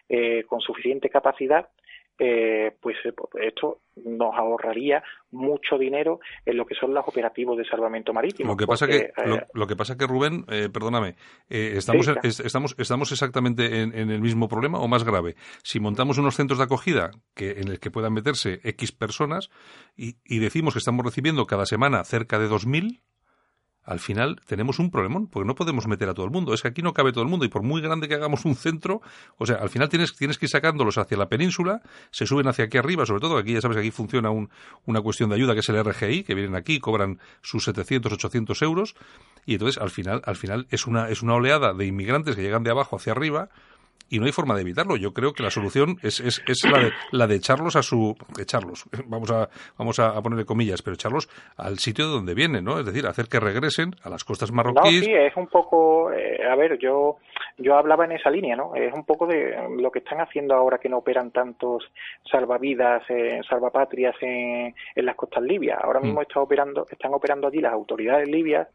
[0.10, 1.68] eh, con suficiente capacidad,
[2.20, 2.96] eh, pues
[3.40, 8.54] esto nos ahorraría mucho dinero en lo que son los operativos de salvamento marítimo.
[8.54, 9.12] Lo que pasa que
[9.54, 10.44] lo, que pasa que Rubén,
[10.74, 11.16] perdóname,
[11.48, 15.36] estamos estamos estamos exactamente en, el mismo problema o más grave.
[15.62, 19.52] Si montamos unos centros de acogida que en el que puedan meterse x personas
[19.96, 23.02] y, y decimos que estamos recibiendo cada semana cerca de 2.000
[23.88, 26.54] al final tenemos un problemón, porque no podemos meter a todo el mundo.
[26.54, 28.56] Es que aquí no cabe todo el mundo y por muy grande que hagamos un
[28.56, 29.02] centro,
[29.38, 32.66] o sea, al final tienes, tienes que ir sacándolos hacia la península, se suben hacia
[32.66, 34.50] aquí arriba, sobre todo aquí ya sabes que aquí funciona un,
[34.86, 38.62] una cuestión de ayuda que es el RGI, que vienen aquí, cobran sus 700, 800
[38.62, 38.96] euros
[39.46, 42.64] y entonces al final, al final es una, es una oleada de inmigrantes que llegan
[42.64, 43.48] de abajo hacia arriba
[44.10, 44.96] y no hay forma de evitarlo.
[44.96, 48.16] Yo creo que la solución es, es, es la, de, la de echarlos a su...
[48.40, 52.80] echarlos, vamos a, vamos a ponerle comillas, pero echarlos al sitio de donde vienen, ¿no?
[52.80, 55.02] Es decir, hacer que regresen a las costas marroquíes.
[55.02, 56.12] No, sí, es un poco...
[56.12, 57.18] Eh, a ver, yo
[57.60, 58.76] yo hablaba en esa línea, ¿no?
[58.76, 61.92] Es un poco de lo que están haciendo ahora que no operan tantos
[62.30, 65.80] salvavidas, eh, salvapatrias en, en, las costas libias.
[65.82, 66.24] Ahora mismo mm.
[66.24, 68.68] está operando, están operando allí las autoridades libias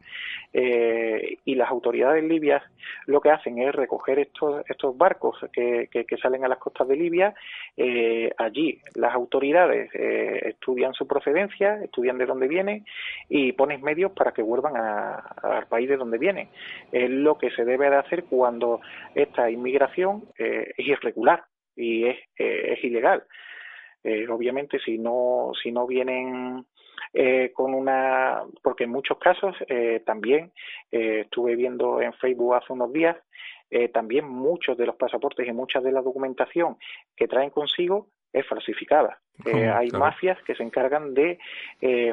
[0.52, 2.62] eh, y las autoridades libias
[3.06, 5.12] lo que hacen es recoger estos, estos barcos
[5.53, 7.35] que, que, salen a las costas de Libia.
[7.77, 12.85] Eh, allí las autoridades eh, estudian su procedencia, estudian de dónde vienen
[13.29, 16.48] y ponen medios para que vuelvan al país de donde vienen.
[16.90, 18.81] Es lo que se debe de hacer cuando
[19.14, 21.44] esta inmigración es irregular
[21.77, 23.25] y es, es ilegal.
[24.29, 26.64] obviamente si no si no vienen
[27.14, 30.51] eh, con una, porque en muchos casos eh, también
[30.90, 33.16] eh, estuve viendo en Facebook hace unos días,
[33.92, 36.76] también muchos de los pasaportes y mucha de la documentación
[37.16, 39.20] que traen consigo es falsificada.
[39.75, 41.38] hay mafias que se encargan de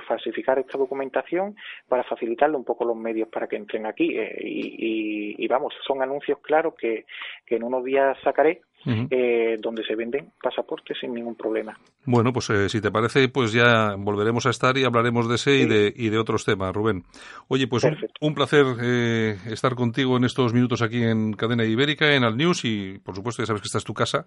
[0.07, 1.55] falsificar esta documentación
[1.87, 4.17] para facilitarle un poco los medios para que entren aquí.
[4.41, 7.05] y, y, vamos, son anuncios claros que,
[7.45, 11.77] que en unos días sacaré eh, donde se venden pasaportes sin ningún problema.
[12.05, 15.57] Bueno, pues eh, si te parece, pues ya volveremos a estar y hablaremos de ese
[15.57, 17.03] y, de, y de otros temas, Rubén.
[17.49, 17.85] Oye, pues
[18.21, 22.63] un, placer eh, estar contigo en estos minutos aquí en Cadena Ibérica, en Al News
[22.63, 24.25] y por supuesto ya sabes que esta es tu casa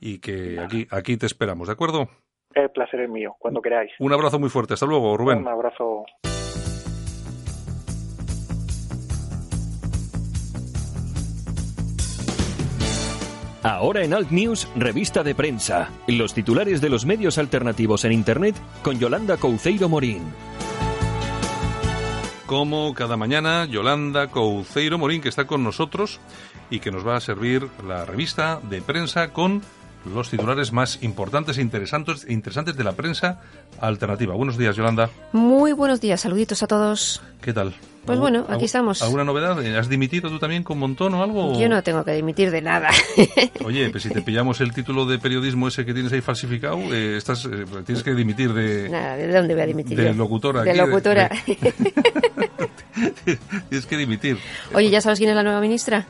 [0.00, 2.08] y que aquí, aquí te esperamos, ¿de acuerdo?
[2.54, 3.92] El placer es mío, cuando queráis.
[4.00, 5.38] Un abrazo muy fuerte, hasta luego, Rubén.
[5.38, 6.04] Un abrazo.
[13.62, 15.90] Ahora en Alt News, revista de prensa.
[16.06, 20.22] Los titulares de los medios alternativos en Internet con Yolanda Couceiro Morín.
[22.46, 26.20] Como cada mañana, Yolanda Couceiro Morín, que está con nosotros
[26.70, 29.62] y que nos va a servir la revista de prensa con
[30.04, 33.40] los titulares más importantes e interesantes, interesantes de la prensa
[33.80, 34.34] alternativa.
[34.34, 35.10] Buenos días, Yolanda.
[35.32, 37.22] Muy buenos días, saluditos a todos.
[37.40, 37.74] ¿Qué tal?
[38.04, 39.02] Pues bueno, aquí estamos.
[39.02, 39.58] ¿Alguna novedad?
[39.76, 41.58] ¿Has dimitido tú también con Montón o algo?
[41.60, 42.90] Yo no tengo que dimitir de nada.
[43.64, 47.16] Oye, pues si te pillamos el título de periodismo ese que tienes ahí falsificado, eh,
[47.18, 48.88] estás, eh, tienes que dimitir de...
[48.88, 50.62] Nada, ¿de dónde voy a dimitir De locutora.
[50.62, 51.30] De locutora.
[53.68, 54.38] tienes que dimitir.
[54.74, 56.06] Oye, ¿ya sabes quién es la nueva ministra?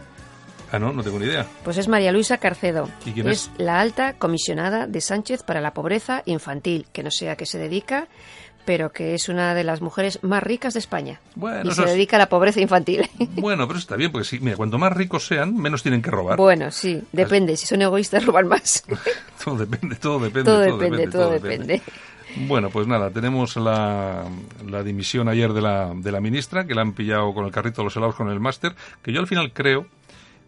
[0.73, 1.47] Ah, no, no tengo ni idea.
[1.65, 2.89] Pues es María Luisa Carcedo.
[3.05, 3.45] ¿Y quién es?
[3.45, 7.47] Es la alta comisionada de Sánchez para la pobreza infantil, que no sé a qué
[7.47, 8.09] se dedica,
[8.65, 11.21] pero que es una de las mujeres más ricas de España.
[11.35, 13.09] Bueno, y se dedica a la pobreza infantil.
[13.41, 16.37] Bueno, pero está bien, porque sí, mira, cuanto más ricos sean, menos tienen que robar.
[16.37, 17.57] Bueno, sí, depende.
[17.57, 18.85] Si son egoístas, roban más.
[19.45, 20.45] todo depende, todo depende.
[20.45, 21.83] Todo, depende, todo depende.
[22.37, 24.25] Bueno, pues nada, tenemos la,
[24.69, 27.81] la, dimisión ayer de la, de la ministra, que la han pillado con el carrito
[27.81, 29.87] de los helados con el máster, que yo al final creo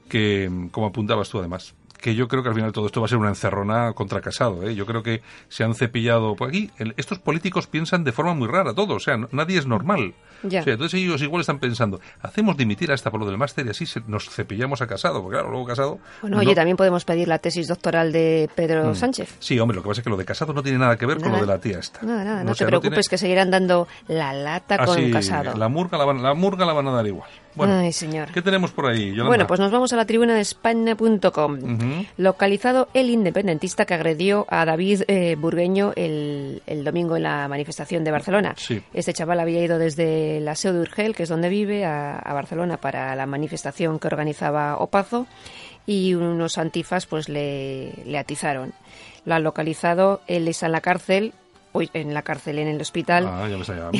[0.09, 3.09] que, como apuntabas tú además, que yo creo que al final todo esto va a
[3.09, 4.69] ser una encerrona contra Casado.
[4.69, 4.75] ¿eh?
[4.75, 6.35] Yo creo que se han cepillado.
[6.35, 8.97] Por aquí, estos políticos piensan de forma muy rara todo.
[8.97, 10.13] O sea, nadie es normal.
[10.43, 13.85] entonces ellos igual están pensando, hacemos dimitir a esta por lo del máster y así
[14.09, 15.23] nos cepillamos a Casado.
[15.23, 16.01] Porque claro, luego Casado.
[16.23, 18.95] Bueno, oye, también podemos pedir la tesis doctoral de Pedro mm.
[18.97, 19.37] Sánchez.
[19.39, 21.19] Sí, hombre, lo que pasa es que lo de Casado no tiene nada que ver
[21.19, 22.03] con lo de la tía esta.
[22.03, 25.57] Nada, nada, no, te preocupes que seguirán dando la lata ah, con Casado.
[25.57, 27.31] La murga la, van, la murga la van a dar igual.
[27.55, 28.31] Bueno, Ay, señor.
[28.33, 29.27] ¿qué tenemos por ahí, Yolanda?
[29.29, 31.59] Bueno, pues nos vamos a la tribuna de España.com.
[32.17, 38.11] Localizado el independentista que agredió a David eh, Burgueño el, domingo en la manifestación de
[38.11, 38.55] Barcelona.
[38.95, 42.79] Este chaval había ido desde la Seu de Urgel, que es donde vive, a, Barcelona
[42.79, 45.27] para la manifestación que organizaba Opazo
[45.87, 48.73] y unos antifas pues le, le atizaron.
[49.25, 51.35] Lo han localizado, él está en la cárcel,
[51.75, 53.27] en la cárcel, en el hospital.
[53.27, 53.91] Ah, ya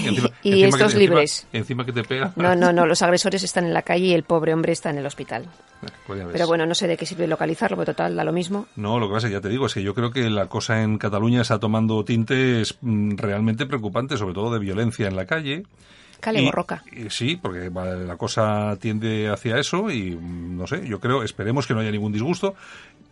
[0.43, 1.47] y estos libres.
[1.53, 2.33] Encima, que te pega.
[2.37, 4.99] No, no, no, los agresores están en la calle y el pobre hombre está en
[4.99, 5.45] el hospital.
[5.45, 8.67] Eh, pues Pero bueno, no sé de qué sirve localizarlo, pero total, da lo mismo.
[8.77, 10.99] No, lo que pasa, ya te digo, es que yo creo que la cosa en
[10.99, 15.65] Cataluña está tomando tintes mm, realmente preocupantes, sobre todo de violencia en la calle
[16.23, 16.85] Cale borroca.
[17.09, 21.75] sí, porque la cosa tiende hacia eso y mm, no sé, yo creo, esperemos que
[21.75, 22.55] no haya ningún disgusto.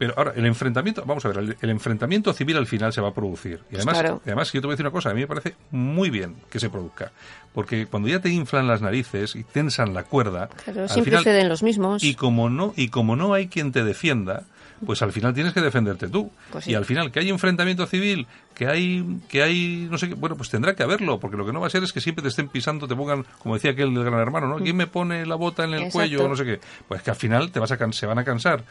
[0.00, 3.12] Pero ahora, el enfrentamiento, vamos a ver, el, enfrentamiento civil al final se va a
[3.12, 3.60] producir.
[3.70, 6.08] Y además, además, yo te voy a decir una cosa, a mí me parece muy
[6.08, 7.12] bien que se produzca.
[7.52, 10.48] Porque cuando ya te inflan las narices y tensan la cuerda.
[10.64, 12.02] Claro, siempre ceden los mismos.
[12.02, 14.44] Y como no, y como no hay quien te defienda,
[14.84, 16.30] pues al final tienes que defenderte tú.
[16.50, 20.14] Pues y al final, que hay enfrentamiento civil, que hay, que hay, no sé qué,
[20.14, 22.22] bueno, pues tendrá que haberlo, porque lo que no va a ser es que siempre
[22.22, 24.56] te estén pisando, te pongan, como decía aquel del gran hermano, ¿no?
[24.56, 26.28] ¿Quién me pone la bota en el cuello?
[26.28, 26.60] No sé qué.
[26.88, 28.62] Pues que al final te vas a se van a cansar.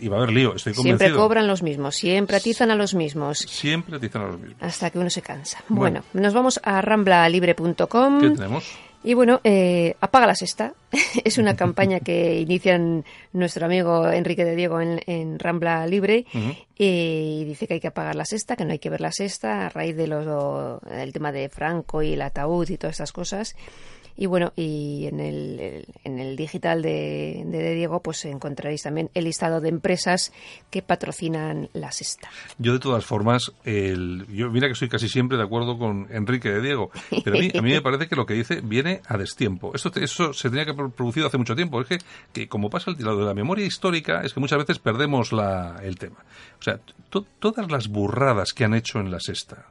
[0.00, 0.98] Y, va a haber lío, estoy convencido.
[0.98, 3.38] Siempre cobran los mismos, siempre atizan a los mismos.
[3.38, 4.56] Siempre atizan a los mismos.
[4.60, 5.62] Hasta que uno se cansa.
[5.68, 8.20] Bueno, nos vamos a ramblalibre.com.
[8.20, 8.89] ¿Qué tenemos?
[9.02, 10.74] Y bueno, eh, apaga la sexta.
[11.24, 16.26] es una campaña que inician nuestro amigo Enrique de Diego en, Rambla Libre
[16.76, 19.66] y dice que hay que apagar la sexta, que no hay que ver la sexta
[19.66, 23.54] a raíz de del tema de Franco y el ataúd y todas estas cosas.
[24.20, 29.24] Y bueno, y en el, en el digital de, de, Diego, pues encontraréis también el
[29.24, 30.30] listado de empresas
[30.68, 32.28] que patrocinan la sexta.
[32.58, 36.50] Yo, de todas formas, el, yo mira que soy casi siempre de acuerdo con Enrique
[36.50, 36.90] de Diego,
[37.24, 39.72] pero a mí, a mí me parece que lo que dice viene a destiempo.
[39.74, 41.80] Esto, eso se tenía que haber producido hace mucho tiempo.
[41.80, 41.98] Es que,
[42.34, 45.80] que como pasa el lado de la memoria histórica, es que muchas veces perdemos la,
[45.82, 46.18] el tema.
[46.58, 46.78] O sea,
[47.38, 49.68] todas las burradas que han hecho en la sexta,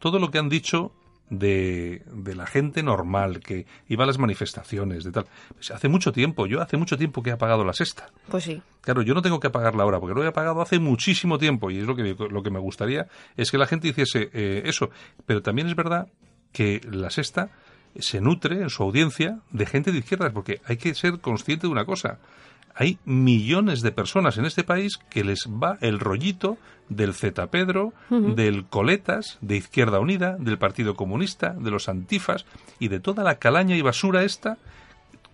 [0.00, 0.90] todo lo que han dicho
[1.30, 5.26] de, de, la gente normal que iba a las manifestaciones, de tal.
[5.54, 8.10] Pues hace mucho tiempo, yo hace mucho tiempo que he apagado la sexta.
[8.28, 8.62] Pues sí.
[8.80, 11.78] Claro, yo no tengo que apagarla ahora, porque lo he apagado hace muchísimo tiempo y
[11.78, 14.90] es lo que, lo que me gustaría, es que la gente hiciese eh, eso.
[15.26, 16.08] Pero también es verdad
[16.52, 17.50] que la sexta
[17.98, 21.72] se nutre en su audiencia de gente de izquierdas, porque hay que ser consciente de
[21.72, 22.18] una cosa
[22.74, 26.58] hay millones de personas en este país que les va el rollito
[26.88, 32.44] del Z Pedro, del Coletas, de Izquierda Unida, del Partido Comunista, de los Antifas
[32.78, 34.58] y de toda la calaña y basura esta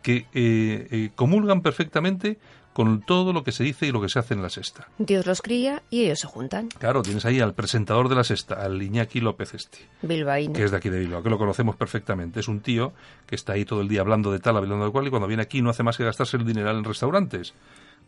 [0.03, 2.39] que eh, eh, comulgan perfectamente
[2.81, 4.89] con todo lo que se dice y lo que se hace en la sexta.
[4.97, 6.69] Dios los cría y ellos se juntan.
[6.79, 9.81] Claro, tienes ahí al presentador de la sexta, al Iñaki López Este.
[10.01, 10.55] Bilbaíno.
[10.55, 12.41] Que es de aquí de Bilbao, que lo conocemos perfectamente.
[12.41, 12.95] Es un tío
[13.27, 15.43] que está ahí todo el día hablando de tal, hablando de cual, y cuando viene
[15.43, 17.53] aquí no hace más que gastarse el dineral en restaurantes.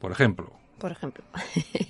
[0.01, 0.51] Por ejemplo.
[0.79, 1.23] Por ejemplo.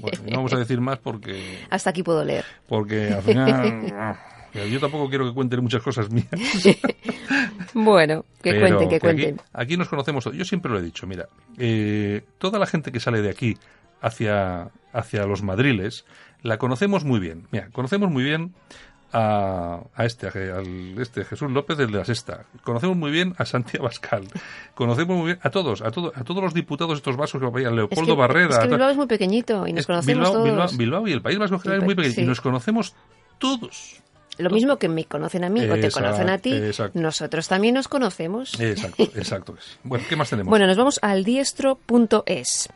[0.00, 1.60] Bueno, no vamos a decir más porque...
[1.70, 2.44] Hasta aquí puedo leer.
[2.66, 4.16] Porque al final...
[4.54, 6.28] Yo tampoco quiero que cuenten muchas cosas mías.
[7.74, 9.40] bueno, que cuenten, que, cuenten.
[9.52, 10.24] Aquí, nos conocemos.
[10.32, 13.56] Yo siempre lo he dicho, mira, eh, toda la gente que sale de aquí
[14.02, 16.04] hacia, hacia los madriles,
[16.42, 17.46] la conocemos muy bien.
[17.50, 18.52] Mira, conocemos muy bien
[19.12, 22.44] a, a, este, al este Jesús López del de la Sexta.
[22.62, 24.24] Conocemos muy bien a Santiago Bascal.
[24.74, 27.76] Conocemos muy bien a todos, a, todo, a todos los diputados estos vascos que vayan,
[27.76, 28.50] Leopoldo Barrera.
[28.50, 30.76] Es que Bilbao es muy pequeñito y nos conocemos todos.
[30.76, 32.94] Bilbao, y el País Vasco general es muy pequeño y nos conocemos
[33.38, 34.02] todos.
[34.38, 36.58] Lo mismo que me conocen a mí o te conocen a ti,
[36.94, 38.58] nosotros también nos conocemos.
[38.58, 39.54] Exacto, exacto.
[39.84, 40.50] Bueno, ¿qué más tenemos?
[40.50, 42.68] Bueno, nos vamos al diestro.es.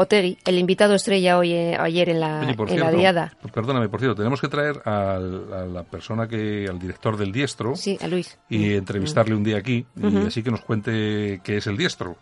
[0.00, 3.32] Otegi, el invitado estrella hoy, eh, ayer en la, en la diada.
[3.52, 7.74] Perdóname, por cierto, tenemos que traer a la persona que, al director del diestro.
[7.74, 8.38] Sí, a Luis.
[8.48, 12.16] Y entrevistarle un día aquí, y así que nos cuente qué es el diestro.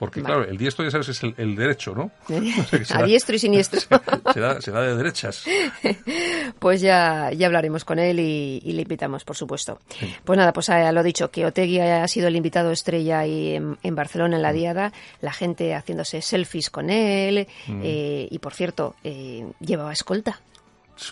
[0.00, 2.10] Porque, claro, el diestro, ya sabes, es el, derecho, ¿no?
[2.94, 3.80] a diestro y siniestro.
[4.32, 5.44] será, de derechas.
[6.58, 9.78] pues ya, ya hablaremos con él y, le invitamos, por supuesto.
[10.24, 13.94] Pues nada, pues a, lo dicho, que Otegui ha sido el invitado estrella ahí en,
[13.94, 14.54] Barcelona en la mm.
[14.54, 17.80] diada, la gente haciéndose selfies con él mm.
[17.84, 20.40] eh, y, por cierto, eh, llevaba escolta.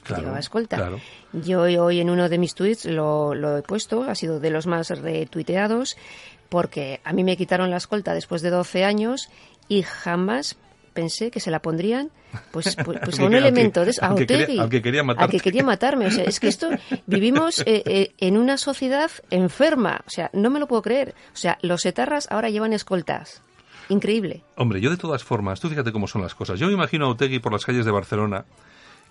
[0.03, 0.91] Claro, llevaba escolta.
[1.33, 4.67] Yo hoy en uno de mis tweets lo, lo, he puesto, ha sido de los
[4.67, 5.97] más retuiteados
[6.49, 9.29] porque a mí me quitaron la escolta después de 12 años
[9.69, 10.57] y jamás
[10.95, 12.11] pensé que se la pondrían
[12.51, 15.63] pues, pues, pues a un elemento de a Otegi, al que quería Al que quería
[15.63, 16.07] matarme.
[16.07, 16.71] O sea, es que esto
[17.07, 20.01] vivimos eh, eh, en una sociedad enferma.
[20.07, 21.15] O sea, no me lo puedo creer.
[21.33, 23.43] O sea, los etarras ahora llevan escoltas.
[23.89, 24.43] Increíble.
[24.57, 26.59] Hombre, yo de todas formas, tú fíjate cómo son las cosas.
[26.59, 28.45] Yo me imagino a Otegi por las calles de Barcelona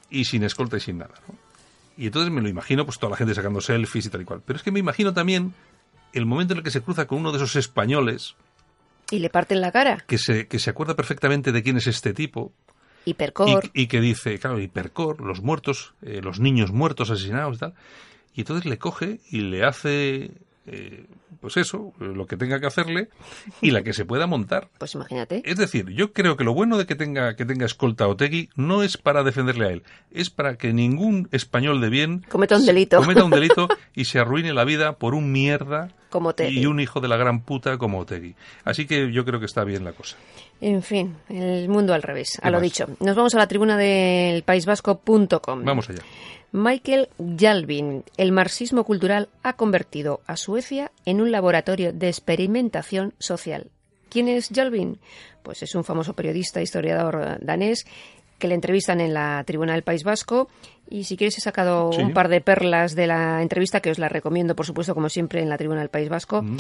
[0.10, 1.16] y sin escolta y sin nada.
[1.98, 4.42] Y entonces me lo imagino, pues toda la gente sacando selfies y tal y cual.
[4.46, 5.54] Pero es que me imagino también
[6.18, 8.36] el momento en el que se cruza con uno de esos españoles.
[9.10, 10.04] Y le parten la cara.
[10.08, 12.52] Que se, que se acuerda perfectamente de quién es este tipo.
[13.06, 13.70] Hipercor.
[13.74, 17.74] Y, que dice, claro, Hipercor, los muertos, eh, los niños muertos asesinados y tal.
[18.34, 20.32] Y entonces le coge y le hace
[20.68, 21.06] eh,
[21.40, 23.08] pues eso, lo que tenga que hacerle
[23.62, 24.68] y la que se pueda montar.
[24.78, 25.42] Pues imagínate.
[25.46, 28.84] Es decir, yo creo que lo bueno de que tenga que tenga escolta Otegui no
[28.84, 32.98] es para defenderle a él, es para que ningún español de bien cometa un delito,
[33.00, 37.00] cometa un delito y se arruine la vida por un mierda como y un hijo
[37.00, 38.36] de la gran puta como Otegui.
[38.64, 40.18] Así que yo creo que está bien la cosa.
[40.62, 42.88] En fin, el mundo al revés, a lo dicho.
[43.00, 45.64] Nos vamos a la tribuna del paisvasco.com.
[45.64, 46.02] Vamos allá.
[46.52, 48.04] Michael Jalvin.
[48.16, 53.70] El marxismo cultural ha convertido a Suecia en un laboratorio de experimentación social.
[54.10, 55.00] ¿Quién es Jalvin?
[55.44, 57.86] Pues es un famoso periodista, historiador danés
[58.38, 60.50] que le entrevistan en la Tribuna del País Vasco.
[60.90, 64.08] Y si quieres, he sacado un par de perlas de la entrevista que os la
[64.08, 66.42] recomiendo, por supuesto, como siempre, en la Tribuna del País Vasco.
[66.42, 66.58] Mm.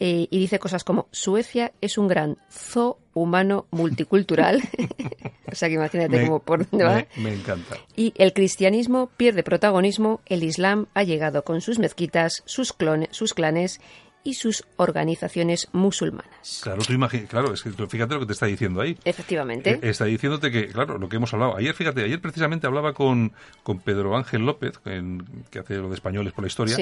[0.00, 4.62] Eh, y dice cosas como: Suecia es un gran zoo humano multicultural.
[5.52, 7.06] o sea que imagínate cómo por dónde va.
[7.16, 7.76] Me, encanta.
[7.94, 13.32] Y el cristianismo pierde protagonismo, el Islam ha llegado con sus mezquitas, sus, clones, sus
[13.32, 13.80] clanes
[14.28, 16.60] y sus organizaciones musulmanas.
[16.62, 16.92] Claro, tú
[17.28, 18.94] claro, es que fíjate lo que te está diciendo ahí.
[19.02, 19.70] Efectivamente.
[19.70, 21.56] Eh, está diciéndote que, claro, lo que hemos hablado.
[21.56, 26.34] Ayer, fíjate, ayer precisamente hablaba con, con Pedro Ángel López, que hace lo de españoles
[26.34, 26.76] por la historia,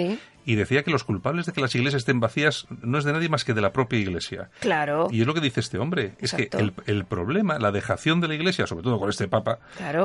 [0.44, 3.28] y decía que los culpables de que las iglesias estén vacías no es de nadie
[3.28, 4.50] más que de la propia iglesia.
[4.58, 5.06] Claro.
[5.12, 6.14] Y es lo que dice este hombre.
[6.18, 9.60] Es que el, el, problema, la dejación de la iglesia, sobre todo con este papa,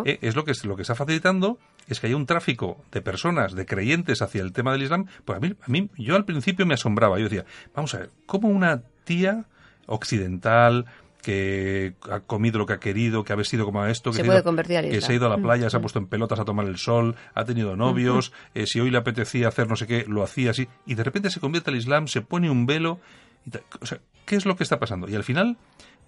[0.05, 3.53] eh, es lo que, lo que está facilitando es que hay un tráfico de personas,
[3.53, 5.07] de creyentes hacia el tema del Islam.
[5.25, 7.19] Pues a mí, a mí yo al principio me asombraba.
[7.19, 9.45] Yo decía, vamos a ver, ¿cómo una tía
[9.87, 10.85] occidental
[11.21, 14.23] que ha comido lo que ha querido, que ha vestido como esto, que,
[15.01, 15.81] se, ha ido a la playa, se ha mm.
[15.81, 19.47] puesto en pelotas a tomar el sol, ha tenido novios, eh, si hoy le apetecía
[19.47, 22.21] hacer no sé qué, lo hacía así, y de repente se convierte al Islam, se
[22.21, 22.99] pone un velo.
[23.79, 25.07] o sea, ¿qué es lo que está pasando?
[25.07, 25.57] Y al final,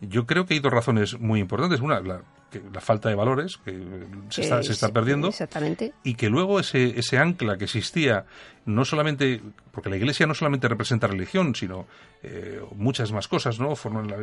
[0.10, 1.82] yo creo que hay dos razones muy importantes.
[1.82, 2.22] Una, la,
[2.74, 3.80] la falta de valores que
[4.30, 5.30] se, está, se está perdiendo.
[5.30, 5.94] Exactamente.
[6.04, 8.26] Y que luego ese, ese ancla que existía,
[8.66, 11.86] no solamente, porque la Iglesia no solamente representa religión, sino
[12.22, 13.74] eh, muchas más cosas, ¿no?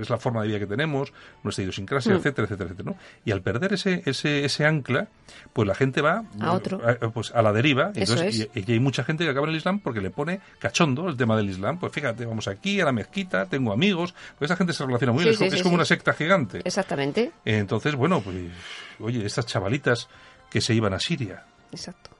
[0.01, 1.13] es la forma de vida que tenemos,
[1.43, 2.17] nuestra idiosincrasia, mm.
[2.17, 2.97] etcétera, etcétera, etcétera, ¿no?
[3.25, 5.09] Y al perder ese, ese, ese ancla,
[5.53, 6.81] pues la gente va a, otro.
[7.13, 7.93] pues a la deriva.
[7.95, 11.17] Entonces, y, hay mucha gente que acaba en el Islam porque le pone cachondo el
[11.17, 11.79] tema del Islam.
[11.79, 15.25] Pues fíjate, vamos aquí a la mezquita, tengo amigos, pues esa gente se relaciona muy
[15.25, 16.61] bien, es, como una secta gigante.
[16.65, 17.33] Exactamente.
[17.45, 18.37] Entonces, bueno, pues,
[18.99, 20.09] oye, estas chavalitas
[20.51, 21.45] que se iban a Siria.
[21.73, 22.11] Exacto.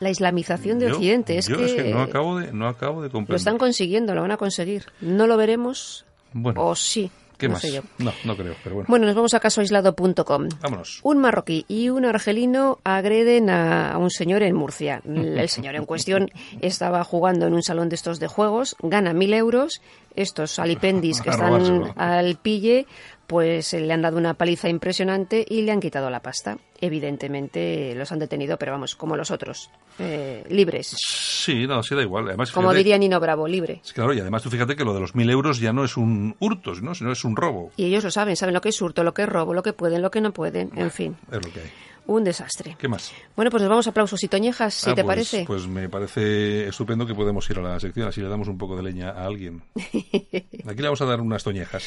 [0.00, 3.34] La islamización de Occidente es, que no acabo de no acabo de comprender.
[3.34, 4.86] Lo están consiguiendo, lo van a conseguir.
[5.00, 6.04] No lo veremos.
[6.32, 6.60] Bueno.
[6.64, 7.10] O sí.
[7.42, 7.66] ¿Qué más?
[7.98, 8.86] No, no creo, pero bueno.
[8.88, 10.48] Bueno, nos vamos a casoaislado.com.
[10.60, 11.00] Vámonos.
[11.02, 15.02] Un marroquí y un argelino agreden a, un señor en Murcia.
[15.04, 19.34] El señor en cuestión estaba jugando en un salón de estos de juegos, gana mil
[19.34, 19.82] euros.
[20.14, 22.86] Estos alipendis que están al pille
[23.32, 26.58] pues le han dado una paliza impresionante y le han quitado la pasta.
[26.78, 30.94] Evidentemente los han detenido, pero vamos, como los otros, eh, libres.
[30.98, 32.28] Sí, no, sí da igual.
[32.28, 33.80] Además, como diría Nino Bravo, libre.
[33.94, 36.36] Claro, y además tú fíjate que lo de los mil euros ya no es un
[36.40, 36.94] hurto, ¿no?
[36.94, 37.70] sino es un robo.
[37.78, 39.72] Y ellos lo saben, saben lo que es hurto, lo que es robo, lo que
[39.72, 41.16] pueden, lo que no pueden, en fin.
[41.28, 41.70] Es lo que hay.
[42.06, 42.76] Un desastre.
[42.78, 43.12] ¿Qué más?
[43.36, 45.44] Bueno, pues nos vamos a aplausos y toñejas, si ah, te pues, parece.
[45.46, 48.76] Pues me parece estupendo que podemos ir a la sección, así le damos un poco
[48.76, 49.62] de leña a alguien.
[49.76, 51.84] Aquí le vamos a dar unas toñejas.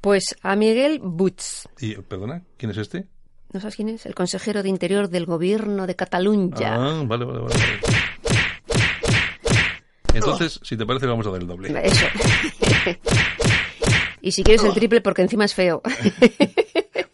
[0.00, 1.66] Pues a Miguel Butz.
[1.80, 3.06] Y, perdona, ¿quién es este?
[3.52, 4.06] ¿No sabes quién es?
[4.06, 6.74] El consejero de Interior del Gobierno de Cataluña.
[6.74, 7.54] Ah, vale, vale, vale.
[10.14, 11.72] Entonces, si te parece, vamos a dar el doble.
[11.84, 12.06] Eso.
[14.20, 15.82] y si quieres el triple, porque encima es feo.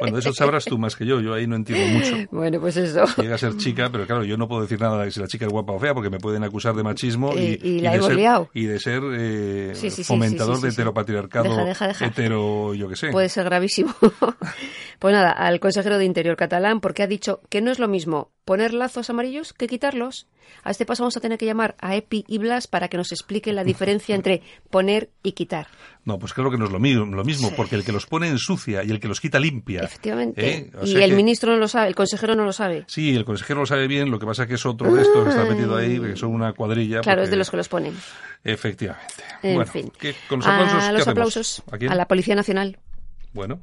[0.02, 2.16] Bueno, eso sabrás tú más que yo, yo ahí no entiendo mucho.
[2.32, 3.04] Bueno, pues eso.
[3.18, 5.46] Llega a ser chica, pero claro, yo no puedo decir nada de si la chica
[5.46, 8.48] es guapa o fea, porque me pueden acusar de machismo y, y, la de, ser,
[8.52, 13.08] y de ser eh, fomentador de heteropatriarcado, deja, deja, hetero, yo qué sé.
[13.10, 13.94] Puede ser gravísimo.
[15.02, 18.30] pues nada, al consejero de Interior catalán, porque ha dicho que no es lo mismo
[18.44, 20.28] poner lazos amarillos que quitarlos.
[20.62, 23.10] A este paso vamos a tener que llamar a Epi y Blas para que nos
[23.10, 25.66] expliquen la diferencia entre poner y quitar.
[26.04, 28.28] No, pues creo que no es lo mismo, lo mismo porque el que los pone
[28.28, 29.80] ensucia y el que los quita limpia.
[29.80, 30.48] Efectivamente.
[30.48, 30.70] ¿eh?
[30.84, 32.84] y el ministro no lo sabe, el consejero no lo sabe.
[32.86, 35.24] Sí, el consejero lo sabe bien, lo que pasa es que es otro de estos
[35.24, 37.00] que está metido ahí, que son una cuadrilla.
[37.00, 37.92] Claro, es de los que los ponen.
[38.44, 39.24] Efectivamente.
[39.42, 39.90] En fin.
[40.28, 42.78] con los aplausos, a los aplausos ¿A, la Policía Nacional.
[43.32, 43.62] Bueno.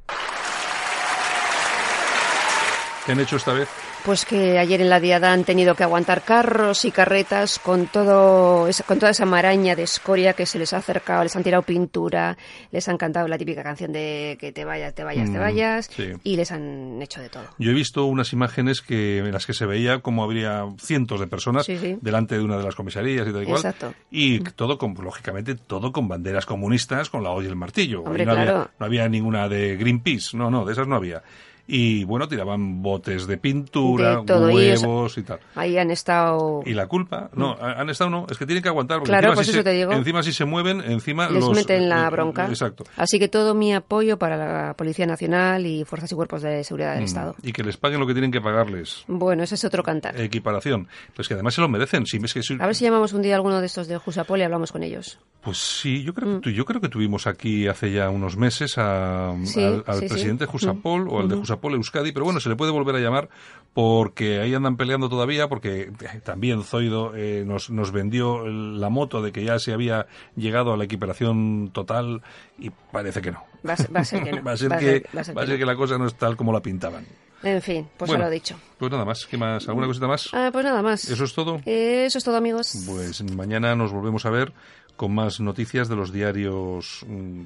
[3.10, 3.68] ¿Qué han hecho esta vez?
[4.06, 8.70] Pues que ayer en la diada han tenido que aguantar carros y carretas con todo
[8.86, 12.38] con toda esa maraña de escoria que se les ha acercado, les han tirado pintura,
[12.72, 15.90] les han cantado la típica canción de que te vayas, te vayas, te mm, vayas
[16.24, 17.46] y les han hecho de todo.
[17.58, 21.26] Yo he visto unas imágenes que en las que se veía como habría cientos de
[21.26, 23.76] personas delante de una de las comisarías y tal y cual.
[24.12, 28.04] Y todo con lógicamente todo con banderas comunistas con la olla y el martillo.
[28.04, 31.24] no, había, no había ninguna de Greenpeace, no, no, de esas no había
[31.72, 35.40] y bueno, tiraban botes de pintura, huevos y, tal.
[35.54, 36.64] Ahí han estado...
[36.66, 37.30] ¿Y la culpa?
[37.36, 37.58] No, mm.
[37.62, 38.98] han estado no, es que tienen que aguantar.
[38.98, 39.92] Porque claro, encima, pues si eso se, te digo.
[39.92, 41.56] Encima si se mueven, encima Les los...
[41.56, 42.48] meten la eh, bronca.
[42.48, 42.86] Exacto.
[42.98, 46.94] Así que todo mi apoyo para la Policía Nacional y Fuerzas y Cuerpos de Seguridad
[46.94, 47.36] del mm, Estado.
[47.44, 49.04] Y que les paguen lo que tienen que pagarles.
[49.08, 50.20] Bueno, ese es otro cantar.
[50.20, 50.88] Equiparación.
[51.14, 52.08] Pues que además se lo merecen.
[52.08, 52.42] Si, es que...
[52.60, 54.82] A ver si llamamos un día a alguno de estos de Jusapol y hablamos con
[54.82, 55.20] ellos.
[55.42, 56.54] Pues sí, yo creo, que, mm.
[56.54, 59.44] yo creo que tuvimos aquí hace ya unos meses al,
[59.86, 63.30] presidente Jusapol o al de Jusapol Euskadi, pero bueno, se le puede volver a llamar
[63.74, 69.22] porque ahí andan peleando todavía, porque eh, también Zoido eh, nos, nos vendió la moto
[69.22, 72.22] de que ya se había llegado a la equiparación total
[72.58, 73.44] y parece que no.
[73.68, 73.88] Va a ser,
[74.24, 77.06] que va a ser, que, la cosa no es tal como la pintaban.
[77.44, 78.60] En fin, pues bueno, lo he dicho.
[78.78, 79.26] Pues nada más.
[79.26, 79.68] ¿Qué más?
[79.70, 80.30] ¿Alguna cosita más?
[80.34, 81.08] Ah, pues nada más.
[81.10, 81.62] ¿Eso es todo?
[81.66, 82.84] eso es todo, amigos.
[82.86, 84.54] Pues mañana nos volvemos a ver
[84.98, 87.44] con más noticias de los diarios mm,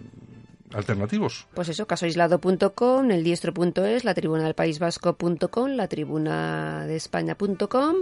[0.71, 1.47] alternativos.
[1.53, 7.95] Pues eso, casoaislado.com, el diestro.es, la tribuna del País Vasco.com, la tribuna de España.com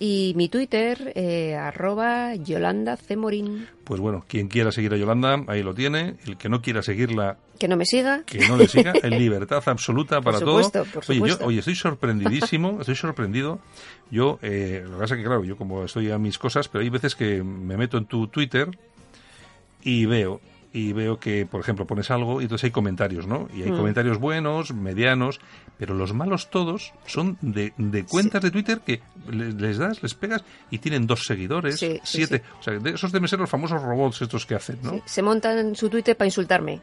[0.00, 3.68] y mi Twitter, eh, arroba Yolanda Cemorín.
[3.84, 6.16] Pues bueno, quien quiera seguir a Yolanda, ahí lo tiene.
[6.26, 7.38] El que no quiera seguirla...
[7.58, 8.24] Que no me siga.
[8.24, 8.92] Que no le siga.
[9.02, 10.70] en libertad absoluta para todo.
[11.08, 13.60] oye, yo, oye, estoy sorprendidísimo, estoy sorprendido.
[14.10, 16.82] Yo, eh, lo que pasa es que, claro, yo como estoy a mis cosas, pero
[16.82, 18.76] hay veces que me meto en tu Twitter
[19.84, 20.40] y veo
[20.74, 23.48] y veo que, por ejemplo, pones algo y entonces hay comentarios, ¿no?
[23.54, 23.76] Y hay mm.
[23.76, 25.38] comentarios buenos, medianos,
[25.78, 29.00] pero los malos todos son de, de cuentas de Twitter que
[29.30, 32.42] les, das, les pegas y tienen dos seguidores, siete.
[32.58, 35.00] o sea, de, esos deben ser los famosos robots estos que hacen, ¿no?
[35.04, 36.80] Se montan en su Twitter para insultarme.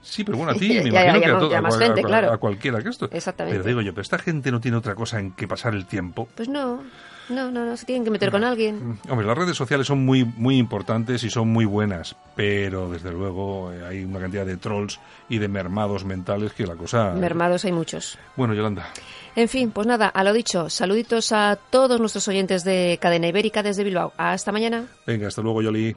[0.00, 3.10] Sí, pero bueno, a ti me imagino que a, a, cualquiera que esto.
[3.12, 3.58] Exactamente.
[3.58, 6.28] Pero digo yo, pero esta gente no tiene otra cosa en que pasar el tiempo.
[6.34, 6.82] Pues no.
[7.28, 8.90] No, no, no, se tienen que meter con alguien.
[8.90, 13.10] Mm, hombre, las redes sociales son muy, muy importantes y son muy buenas, pero desde
[13.10, 17.12] luego eh, hay una cantidad de trolls y de mermados mentales que la cosa...
[17.12, 18.18] Mermados hay muchos.
[18.36, 18.88] Bueno, Yolanda.
[19.36, 23.62] En fin, pues nada, a lo dicho, saluditos a todos nuestros oyentes de Cadena Ibérica
[23.62, 24.12] desde Bilbao.
[24.16, 24.86] Hasta mañana.
[25.06, 25.96] Venga, hasta luego, Yoli.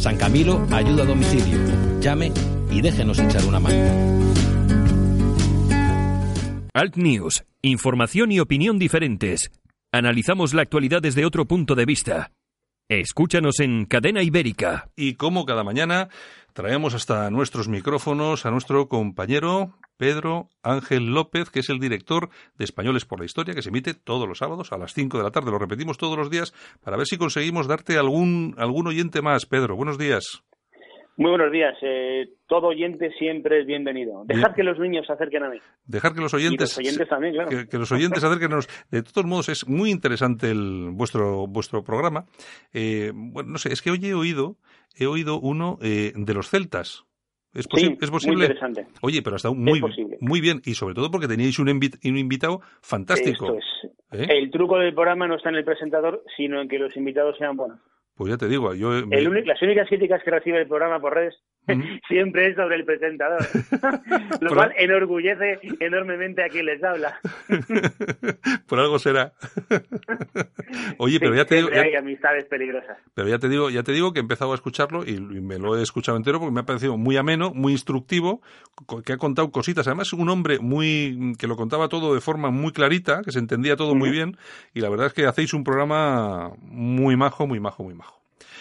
[0.00, 1.58] San Camilo ayuda a domicilio.
[2.00, 2.32] Llame
[2.70, 3.76] y déjenos echar una mano.
[6.72, 7.44] Alt News.
[7.60, 9.50] Información y opinión diferentes.
[9.92, 12.32] Analizamos la actualidad desde otro punto de vista.
[12.88, 14.88] Escúchanos en Cadena Ibérica.
[14.96, 16.08] Y como cada mañana,
[16.54, 22.64] traemos hasta nuestros micrófonos a nuestro compañero Pedro Ángel López, que es el director de
[22.64, 25.30] Españoles por la Historia, que se emite todos los sábados a las 5 de la
[25.30, 25.50] tarde.
[25.50, 29.44] Lo repetimos todos los días para ver si conseguimos darte algún, algún oyente más.
[29.44, 30.42] Pedro, buenos días.
[31.18, 31.76] Muy buenos días.
[31.82, 34.22] Eh, todo oyente siempre es bienvenido.
[34.24, 35.58] Dejar que los niños se acerquen a mí.
[35.84, 36.74] Dejar que los oyentes,
[37.06, 37.50] también, claro.
[37.68, 38.86] que, los oyentes acerquen a nosotros.
[38.90, 42.24] De todos modos, es muy interesante el, vuestro, vuestro programa.
[42.72, 44.56] Eh, bueno, no sé, es que hoy he oído,
[44.98, 47.04] he oído uno eh, de los celtas.
[47.52, 47.66] ¿Es,
[48.00, 48.36] ¿Es posible?
[48.36, 48.86] Muy interesante.
[49.00, 49.82] Oye, pero hasta muy,
[50.20, 50.62] muy bien.
[50.64, 53.56] Y sobre todo porque teníais un, un invitado fantástico.
[53.56, 54.28] Esto es.
[54.30, 57.56] El truco del programa no está en el presentador, sino en que los invitados sean
[57.56, 57.78] buenos.
[58.20, 58.92] Pues ya te digo, yo...
[58.92, 61.42] las únicas críticas que recibe el programa por redes
[62.06, 63.40] siempre es sobre el presentador,
[64.42, 67.18] lo cual enorgullece enormemente a quien les habla.
[68.68, 69.32] por algo será.
[70.98, 71.70] Oye, pero ya te digo...
[71.72, 72.98] hay amistades peligrosas.
[73.14, 75.78] Pero ya te digo, ya te digo que he empezado a escucharlo y me lo
[75.78, 78.42] he escuchado entero porque me ha parecido muy ameno, muy instructivo,
[79.06, 79.86] que ha contado cositas.
[79.86, 83.76] Además, un hombre muy que lo contaba todo de forma muy clarita, que se entendía
[83.76, 84.36] todo muy bien
[84.74, 88.09] y la verdad es que hacéis un programa muy majo, muy majo, muy majo.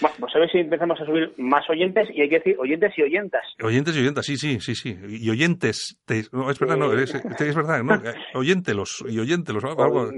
[0.02, 2.94] Bueno, pues a ver si empezamos a subir más oyentes y hay que decir oyentes
[2.98, 3.44] y oyentas.
[3.62, 4.96] Oyentes y oyentas, sí, sí, sí, sí.
[5.08, 6.00] Y oyentes,
[6.32, 8.02] no, es verdad, no, es, verdad, no,
[8.40, 9.64] oyéntelos y oyéntelos.
[9.64, 10.10] Algo,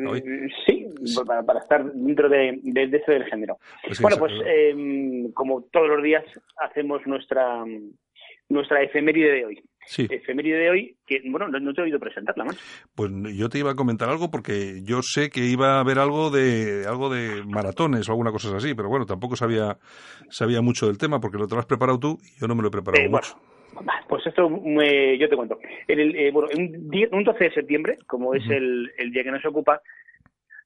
[0.66, 0.88] sí,
[1.26, 3.58] para, estar dentro de, de, ese del género.
[4.02, 6.24] bueno, pues em, como todos los días
[6.58, 7.64] hacemos nuestra
[8.50, 9.64] nuestra efeméride de hoy.
[9.86, 10.08] Sí.
[10.10, 12.88] Efeméride de hoy, que, bueno, no, te he oído presentarla más.
[12.96, 16.30] Pues yo te iba a comentar algo porque yo sé que iba a haber algo
[16.30, 19.78] de algo de maratones o alguna cosa así, pero bueno, tampoco sabía,
[20.30, 22.62] sabía mucho del tema porque lo te lo has preparado tú y yo no me
[22.62, 23.36] lo he preparado eh, mucho.
[24.08, 25.60] pues esto yo te cuento.
[25.88, 29.82] el, eh, bueno, un, 12 de septiembre, como es el, el día que nos ocupa,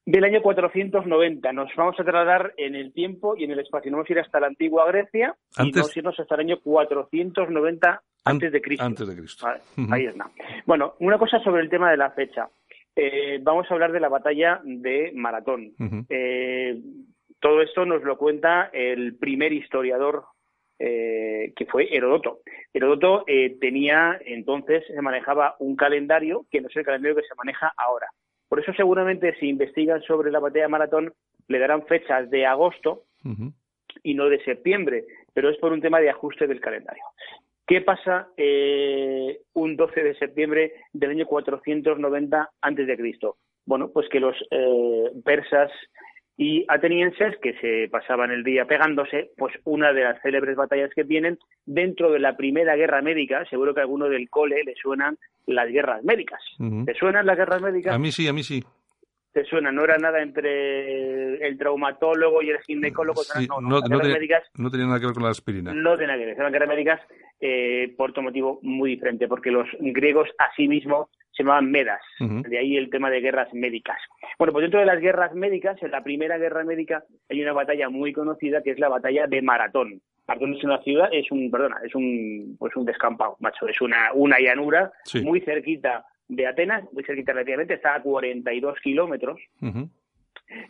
[0.06, 1.52] del año 490.
[1.52, 3.90] Nos vamos a trasladar en el tiempo y en el espacio.
[3.90, 6.60] No vamos a ir hasta la antigua Grecia y vamos a irnos hasta el año
[6.62, 8.84] 490 antes de Cristo.
[8.84, 9.46] Antes de Cristo.
[9.90, 10.30] Ahí está.
[10.64, 12.48] Bueno, una cosa sobre el tema de la fecha.
[12.94, 15.72] Eh, vamos a hablar de la batalla de Maratón.
[16.08, 16.80] Eh,
[17.40, 20.24] todo esto nos lo cuenta el primer historiador
[20.78, 22.40] eh, que fue Herodoto.
[22.72, 27.34] Herodoto eh, tenía entonces, se manejaba un calendario que no es el calendario que se
[27.34, 28.06] maneja ahora.
[28.48, 31.12] Por eso seguramente si investigan sobre la batalla de Maratón
[31.48, 33.04] le darán fechas de agosto
[34.02, 37.02] y no de septiembre, pero es por un tema de ajuste del calendario.
[37.66, 43.36] ¿Qué pasa eh, un 12 de septiembre del año 490 antes de Cristo?
[43.64, 45.72] Bueno, pues que los eh, persas
[46.36, 51.02] y atenienses que se pasaban el día pegándose, pues una de las célebres batallas que
[51.02, 55.16] vienen dentro de la primera guerra médica, seguro que a alguno del cole le suenan
[55.46, 56.40] las guerras médicas.
[56.84, 57.94] ¿Te suenan las guerras médicas?
[57.94, 58.62] A mí sí, a mí sí
[59.36, 63.20] te suena, no era nada entre el traumatólogo y el ginecólogo,
[63.50, 65.74] no, no, no, tenía, médicas, no, tenía, nada que ver con la aspirina.
[65.74, 67.00] No tenía nada que ver, eran guerras médicas
[67.38, 70.66] eh, por otro motivo muy diferente, porque los griegos a sí
[71.36, 73.98] se llamaban medas, de ahí el tema de guerras médicas.
[74.38, 77.90] Bueno, pues dentro de las guerras médicas, en la primera guerra médica hay una batalla
[77.90, 80.00] muy conocida que es la batalla de Maratón.
[80.26, 84.12] Maratón es una ciudad, es un, perdona, es un, pues un descampado, macho, es una,
[84.14, 84.90] una llanura
[85.22, 89.38] muy cerquita de Atenas, muy cerquita relativamente, está a 42 kilómetros.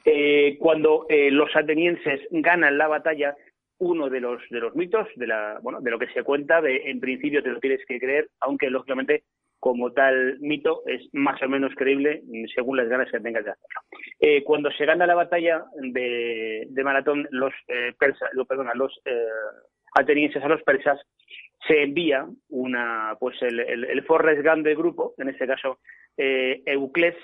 [0.05, 3.37] eh, cuando eh, los atenienses ganan la batalla,
[3.79, 6.91] uno de los de los mitos de la bueno de lo que se cuenta de
[6.91, 9.25] en principio te lo tienes que creer aunque lógicamente
[9.67, 12.23] como tal mito es más o menos creíble
[12.55, 13.81] según las ganas que tengas de hacerlo
[14.21, 18.93] eh, cuando se gana la batalla de, de maratón los eh, persas lo, perdona los
[19.05, 19.27] eh,
[19.99, 21.01] atenienses a los persas
[21.67, 25.81] se envía una, pues el, el, el Forrest Gump del grupo, en este caso
[26.17, 27.17] eh, Eucles,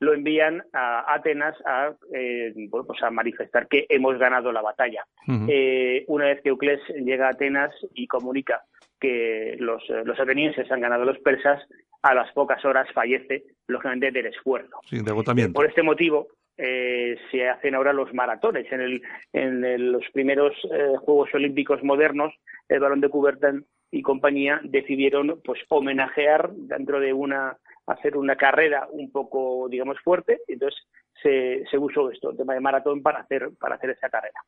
[0.00, 5.06] lo envían a Atenas a, eh, bueno, pues a manifestar que hemos ganado la batalla.
[5.48, 8.64] eh, una vez que Eucles llega a Atenas y comunica
[9.00, 11.62] que los, los atenienses han ganado a los persas,
[12.02, 14.80] a las pocas horas fallece, lógicamente, del esfuerzo.
[14.84, 15.54] Sí, de agotamiento.
[15.54, 18.70] Por este motivo, eh, se hacen ahora los maratones.
[18.72, 22.32] En, el, en los primeros eh, Juegos Olímpicos modernos,
[22.68, 28.88] el balón de Coubertin y compañía decidieron pues homenajear dentro de una hacer una carrera
[28.90, 30.82] un poco digamos fuerte entonces
[31.22, 34.40] se, se usó esto el tema de maratón para hacer para hacer esa carrera.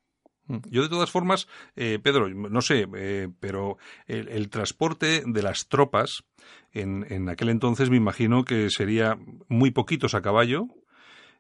[0.71, 5.69] Yo de todas formas, eh, Pedro, no sé, eh, pero el, el, transporte de las
[5.69, 6.25] tropas
[6.73, 9.19] en, en aquel entonces me imagino que sería
[9.49, 10.69] muy poquitos a caballo,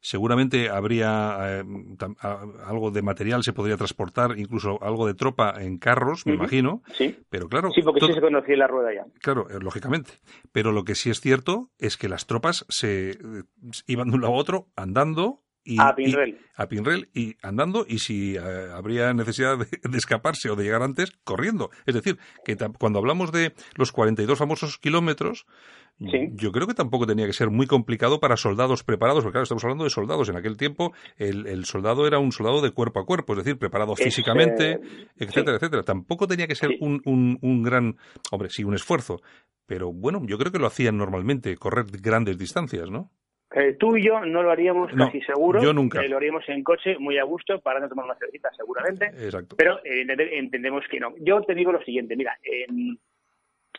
[0.00, 1.64] seguramente habría eh,
[2.64, 6.82] algo de material, se podría transportar, incluso algo de tropa en carros, me imagino.
[6.94, 7.16] Sí.
[7.28, 7.70] Pero claro.
[7.74, 9.06] Sí, porque sí se conocía la rueda ya.
[9.20, 10.12] Claro, eh, lógicamente.
[10.52, 13.16] Pero lo que sí es cierto es que las tropas se eh,
[13.86, 16.30] iban de un lado a otro andando y, a Pinrel.
[16.30, 18.40] Y, a Pinrel y andando y si eh,
[18.72, 21.70] habría necesidad de, de, escaparse o de llegar antes, corriendo.
[21.86, 25.46] Es decir, que cuando hablamos de los 42 famosos kilómetros,
[26.00, 26.28] Sí.
[26.34, 29.64] Yo creo que tampoco tenía que ser muy complicado para soldados preparados, porque claro, estamos
[29.64, 30.28] hablando de soldados.
[30.28, 33.58] En aquel tiempo el, el soldado era un soldado de cuerpo a cuerpo, es decir,
[33.58, 34.80] preparado es, físicamente, eh,
[35.16, 35.64] etcétera, sí.
[35.64, 35.82] etcétera.
[35.82, 36.76] Tampoco tenía que ser Sí.
[36.80, 37.96] un, un, un gran,
[38.30, 39.20] hombre, sí, un esfuerzo.
[39.66, 43.10] Pero bueno, yo creo que lo hacían normalmente, correr grandes distancias, ¿no?
[43.54, 45.62] Eh, tú y yo no lo haríamos No, casi seguro.
[45.62, 46.02] yo nunca.
[46.02, 49.06] Eh, lo haríamos en coche, muy a gusto, para no tomar una cervecita seguramente.
[49.06, 49.56] Exacto.
[49.56, 51.14] Pero eh, ente- entendemos que no.
[51.18, 52.98] Yo te digo lo siguiente, mira, en-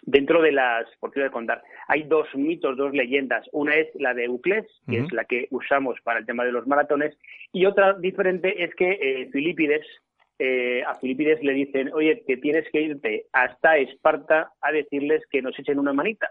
[0.02, 3.48] dentro de las, por qué voy a contar, hay dos mitos, dos leyendas.
[3.52, 6.66] Una es la de Eucles, que es la que usamos para el tema de los
[6.66, 7.16] maratones,
[7.52, 9.86] y otra diferente es que eh, Filipides,
[10.40, 15.42] eh, a Filipides le dicen, oye, que tienes que irte hasta Esparta a decirles que
[15.42, 16.30] nos echen una manita.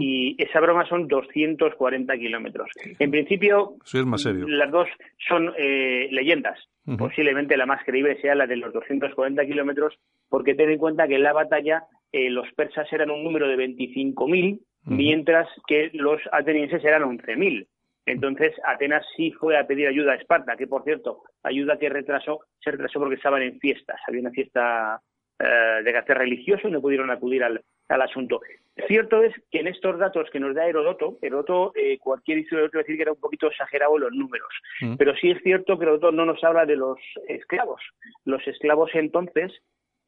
[0.00, 2.68] Y esa broma son 240 kilómetros.
[2.98, 4.46] En principio, Eso es más serio.
[4.48, 4.88] las dos
[5.28, 6.58] son eh, leyendas.
[6.98, 9.98] Posiblemente la más creíble sea la de los 240 kilómetros,
[10.28, 13.56] porque ten en cuenta que en la batalla eh, los persas eran un número de
[13.56, 14.94] 25.000, Ujú.
[14.94, 17.66] mientras que los atenienses eran 11.000.
[18.06, 22.38] Entonces Atenas sí fue a pedir ayuda a Esparta, que por cierto, ayuda que retrasó,
[22.60, 23.98] se retrasó porque estaban en fiestas.
[24.06, 25.00] Había una fiesta
[25.40, 28.40] eh, de carácter religioso y no pudieron acudir al, al asunto.
[28.88, 32.76] Cierto es que en estos datos que nos da Herodoto, Herodoto, eh, cualquier historiador te
[32.76, 34.48] va a decir que era un poquito exagerado los números,
[34.82, 34.96] Mm.
[34.96, 36.98] pero sí es cierto que Herodoto no nos habla de los
[37.28, 37.80] esclavos.
[38.24, 39.52] Los esclavos entonces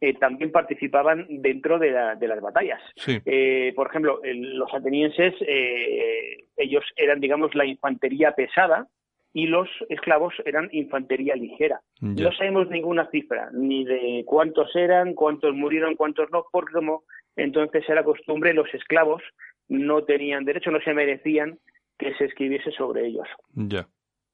[0.00, 2.80] eh, también participaban dentro de, la- de las batallas.
[2.94, 3.18] Sí.
[3.26, 8.86] Eh, por ejemplo, los atenienses, eh, ellos eran, digamos, la infantería pesada
[9.32, 11.80] y los esclavos eran infantería ligera.
[12.00, 17.02] No sabemos ninguna cifra, ni de cuántos eran, cuántos murieron, cuántos no, porque como
[17.38, 19.22] entonces era costumbre, los esclavos
[19.68, 21.58] no tenían derecho, no se merecían
[21.98, 23.26] que se escribiese sobre ellos.
[23.54, 23.86] Ya.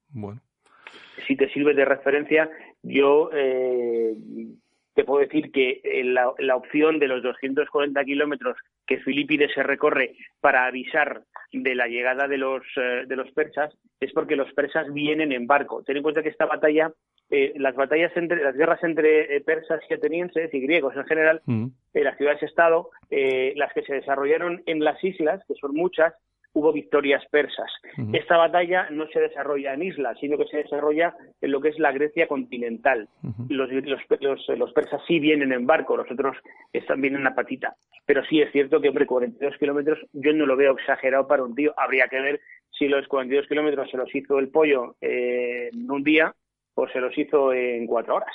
[0.09, 0.41] Bueno.
[1.27, 2.51] Si te sirve de referencia,
[2.83, 4.15] yo eh,
[4.95, 9.63] te puedo decir que eh, la, la opción de los 240 kilómetros que Filipides se
[9.63, 14.53] recorre para avisar de la llegada de los, eh, de los persas es porque los
[14.53, 15.83] persas vienen en barco.
[15.83, 16.93] Ten en cuenta que esta batalla
[17.31, 21.43] eh, las batallas entre las guerras entre eh, persas y atenienses y griegos en general,
[21.47, 21.67] mm.
[21.95, 26.15] en las ciudades-estado, las que se desarrollaron en las islas, que son muchas,
[26.55, 27.71] hubo victorias persas.
[28.13, 31.79] Esta batalla no se desarrolla en islas, sino que se desarrolla en lo que es
[31.81, 33.09] la Grecia continental.
[33.49, 36.37] los, los, persas sí vienen en barco, los otros
[36.73, 37.75] están, vienen a patita.
[38.07, 41.57] Pero sí es cierto que, hombre, 42 kilómetros yo no lo veo exagerado para un
[41.57, 41.75] tío.
[41.77, 46.05] Habría que ver si los 42 kilómetros se los hizo el pollo eh, en un
[46.05, 46.35] día
[46.75, 48.35] o se los hizo en cuatro horas.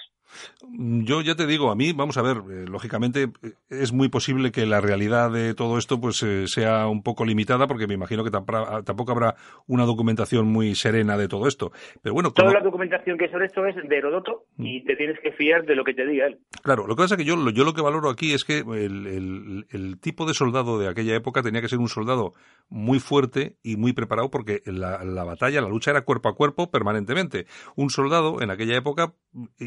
[0.77, 4.51] Yo ya te digo, a mí, vamos a ver, eh, lógicamente eh, es muy posible
[4.51, 8.23] que la realidad de todo esto pues eh, sea un poco limitada porque me imagino
[8.23, 9.35] que tampoco habrá
[9.67, 11.71] una documentación muy serena de todo esto.
[12.01, 14.85] Pero bueno, toda la documentación que hay sobre esto es de Herodoto y mm.
[14.85, 16.39] te tienes que fiar de lo que te diga él.
[16.61, 19.65] Claro, lo que pasa es que yo, yo lo que valoro aquí es que el,
[19.69, 22.33] el, tipo de soldado de aquella época tenía que ser un soldado
[22.69, 26.69] muy fuerte y muy preparado porque la, la batalla, la lucha era cuerpo a cuerpo
[26.69, 27.45] permanentemente.
[27.75, 29.13] Un soldado en aquella época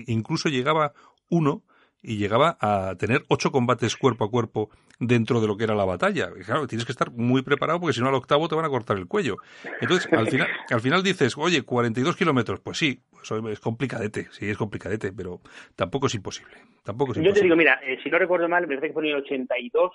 [0.07, 0.93] incluso llegaba
[1.29, 1.63] uno
[2.03, 5.85] y llegaba a tener ocho combates cuerpo a cuerpo dentro de lo que era la
[5.85, 6.31] batalla.
[6.45, 8.99] claro, tienes que estar muy preparado porque si no al octavo te van a cortar
[8.99, 9.37] el cuello.
[9.81, 14.51] Entonces, al final, al final dices, oye, 42 kilómetros, pues sí, pues es complicadete, sí,
[14.51, 15.41] es complicadete, pero
[15.77, 16.55] tampoco es imposible.
[16.85, 19.11] Tampoco Yo te digo, mira, eh, si no recuerdo mal, me parece que fue en
[19.11, 19.93] el 82,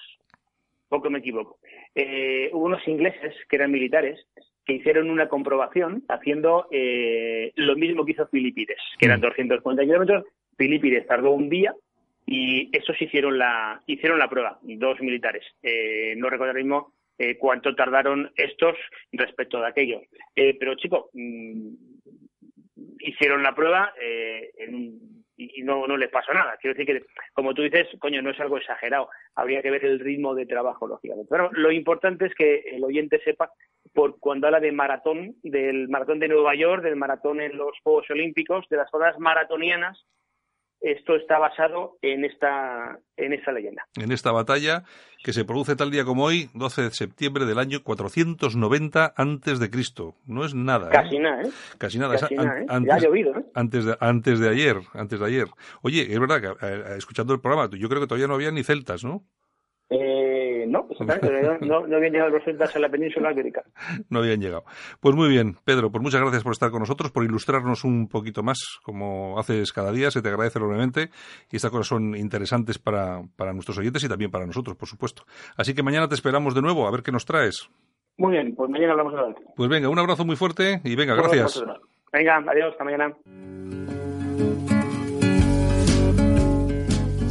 [0.87, 1.59] poco me equivoco,
[1.93, 4.25] eh, hubo unos ingleses que eran militares
[4.67, 9.85] que hicieron una comprobación haciendo eh, lo mismo que hizo Filipides, que eran 240 mm.
[9.85, 10.25] kilómetros.
[10.57, 11.73] Filipides tardó un día
[12.25, 15.45] y esos hicieron la, hicieron la prueba, dos militares.
[15.63, 18.75] Eh, no recuerdo mismo eh, cuánto tardaron estos
[19.11, 20.01] respecto de aquello.
[20.35, 21.73] pero, chico, mm,
[22.99, 26.57] hicieron la prueba en y, no, no les pasó nada.
[26.57, 29.09] Quiero decir que, como tú dices, coño, no es algo exagerado.
[29.35, 31.29] Habría que ver el ritmo de trabajo, lógicamente.
[31.29, 33.51] Pero lo importante es que el oyente sepa,
[33.93, 38.09] por cuando habla de maratón, del maratón de Nueva York, del maratón en los Juegos
[38.09, 40.05] Olímpicos, de las zonas maratonianas,
[40.81, 43.85] esto está basado en esta, en esta leyenda.
[43.95, 44.83] En esta batalla
[45.23, 49.69] que se produce tal día como hoy, 12 de septiembre del año 490 antes de
[49.69, 50.15] Cristo.
[50.25, 50.87] No es nada.
[50.87, 50.93] ¿eh?
[50.93, 51.49] Casi nada, ¿eh?
[51.77, 52.15] Casi nada.
[52.15, 52.65] ¿eh?
[52.69, 53.45] Antes, ha llovido, ¿eh?
[53.53, 55.47] Antes de, antes de ayer, antes de ayer.
[55.81, 58.63] Oye, es verdad que eh, escuchando el programa, yo creo que todavía no había ni
[58.63, 59.23] celtas, ¿no?
[59.89, 60.26] Eh,
[60.71, 60.87] no,
[61.61, 63.63] no, no, habían llegado los celtas a la península ibérica.
[64.09, 64.63] No habían llegado.
[64.99, 68.43] Pues muy bien, Pedro, pues muchas gracias por estar con nosotros, por ilustrarnos un poquito
[68.43, 71.09] más, como haces cada día, se te agradece enormemente,
[71.51, 75.23] y estas cosas son interesantes para, para nuestros oyentes y también para nosotros, por supuesto.
[75.57, 77.69] Así que mañana te esperamos de nuevo, a ver qué nos traes.
[78.17, 79.41] Muy bien, pues mañana hablamos adelante.
[79.55, 81.63] Pues venga, un abrazo muy fuerte y venga, gracias.
[82.11, 84.06] Venga, adiós, hasta mañana.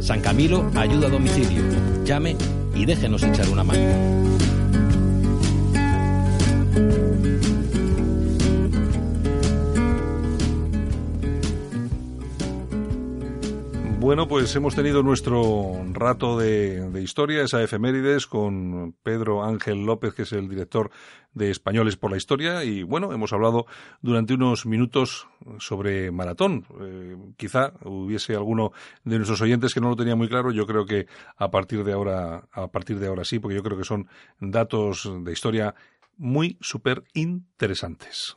[0.00, 1.62] San Camilo ayuda a domicilio.
[2.04, 2.36] Llame
[2.74, 4.35] y déjenos echar una mano.
[14.06, 20.22] Bueno, pues hemos tenido nuestro rato de, historia, esa efemérides, con Pedro Ángel López, que
[20.22, 20.92] es el director
[21.34, 23.66] de Españoles por la Historia, y bueno, hemos hablado
[24.02, 25.26] durante unos minutos
[25.58, 26.66] sobre maratón.
[26.82, 28.70] Eh, quizá hubiese alguno
[29.02, 31.92] de nuestros oyentes que no lo tenía muy claro, yo creo que a partir de
[31.92, 34.06] ahora, a partir de ahora sí, porque yo creo que son
[34.38, 35.74] datos de historia
[36.16, 38.36] muy súper interesantes.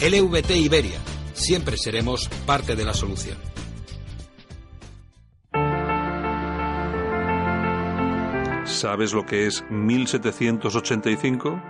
[0.00, 1.00] LVT Iberia.
[1.32, 3.36] Siempre seremos parte de la solución.
[8.64, 11.60] ¿Sabes lo que es 1785?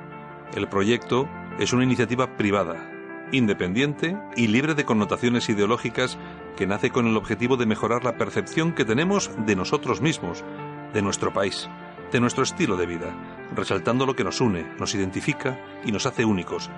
[0.54, 1.26] El proyecto
[1.58, 2.90] es una iniciativa privada,
[3.32, 6.18] independiente y libre de connotaciones ideológicas
[6.54, 10.44] que nace con el objetivo de mejorar la percepción que tenemos de nosotros mismos,
[10.92, 11.66] de nuestro país,
[12.12, 16.26] de nuestro estilo de vida, resaltando lo que nos une, nos identifica y nos hace
[16.26, 16.68] únicos,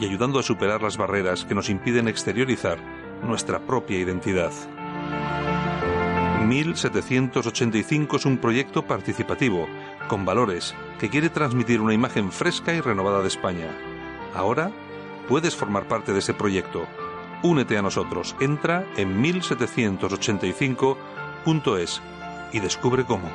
[0.00, 2.78] y ayudando a superar las barreras que nos impiden exteriorizar
[3.22, 4.52] nuestra propia identidad.
[6.46, 9.68] 1785 es un proyecto participativo,
[10.08, 13.66] con valores, que quiere transmitir una imagen fresca y renovada de España.
[14.34, 14.70] Ahora
[15.28, 16.86] puedes formar parte de ese proyecto.
[17.42, 18.36] Únete a nosotros.
[18.40, 22.00] Entra en 1785.es
[22.52, 23.28] y descubre cómo.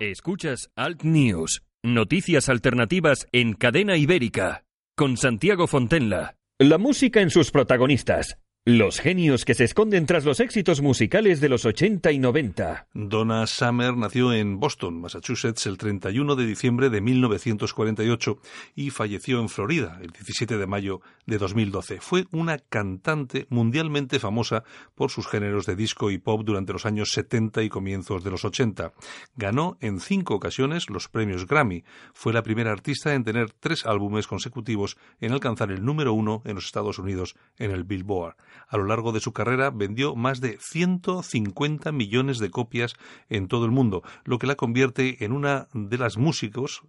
[0.00, 4.64] Escuchas Alt News, noticias alternativas en cadena ibérica,
[4.96, 6.36] con Santiago Fontenla.
[6.58, 11.48] La música en sus protagonistas los genios que se esconden tras los éxitos musicales de
[11.48, 12.88] los 80 y 90.
[12.92, 18.38] Donna Summer nació en Boston, Massachusetts, el 31 de diciembre de 1948
[18.74, 22.02] y falleció en Florida el 17 de mayo de 2012.
[22.02, 24.62] Fue una cantante mundialmente famosa
[24.94, 28.44] por sus géneros de disco y pop durante los años 70 y comienzos de los
[28.44, 28.92] 80.
[29.36, 31.82] Ganó en cinco ocasiones los premios Grammy.
[32.12, 36.56] Fue la primera artista en tener tres álbumes consecutivos en alcanzar el número uno en
[36.56, 38.36] los Estados Unidos en el Billboard.
[38.68, 42.94] A lo largo de su carrera vendió más de 150 millones de copias
[43.28, 46.82] en todo el mundo, lo que la convierte en una de las músicos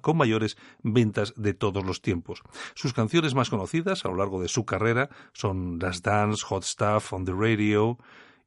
[0.00, 2.42] con mayores ventas de todos los tiempos.
[2.74, 7.12] Sus canciones más conocidas a lo largo de su carrera son Las Dance, Hot Stuff,
[7.12, 7.98] On the Radio,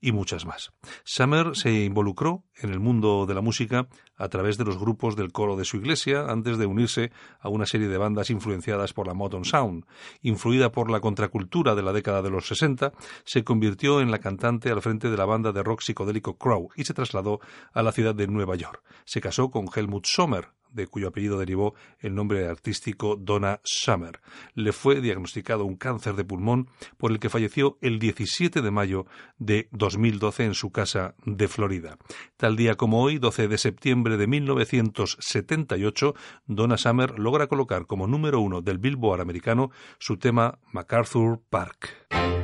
[0.04, 0.74] y muchas más.
[1.06, 3.88] Summer se involucró en el mundo de la música
[4.18, 7.66] a través de los grupos del coro de su iglesia antes de unirse a una
[7.66, 9.86] serie de bandas influenciadas por la Motown Sound.
[10.22, 12.92] Influida por la contracultura de la década de los 60,
[13.24, 16.84] se convirtió en la cantante al frente de la banda de rock psicodélico Crow y
[16.84, 17.40] se trasladó
[17.72, 18.84] a la ciudad de Nueva York.
[19.06, 24.20] Se casó con Helmut Sommer, de cuyo apellido derivó el nombre artístico Donna Summer.
[24.54, 26.68] Le fue diagnosticado un cáncer de pulmón
[26.98, 29.06] por el que falleció el 17 de mayo
[29.38, 31.98] de 2012 en su casa de Florida.
[32.38, 36.16] Tal día como hoy, 12 de septiembre de 1978,
[36.48, 42.43] Donna Summer logra colocar como número uno del Billboard americano su tema MacArthur Park.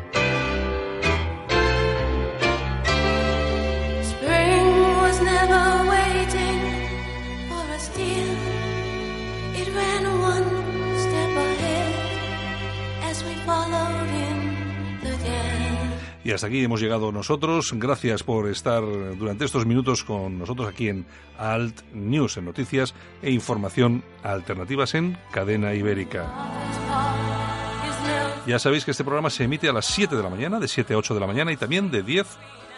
[16.29, 17.71] Y hasta aquí hemos llegado nosotros.
[17.73, 18.83] Gracias por estar
[19.17, 21.07] durante estos minutos con nosotros aquí en
[21.39, 26.31] Alt News, en noticias e información alternativas en cadena ibérica.
[28.45, 30.93] Ya sabéis que este programa se emite a las 7 de la mañana, de 7
[30.93, 32.27] a 8 de la mañana y también de 10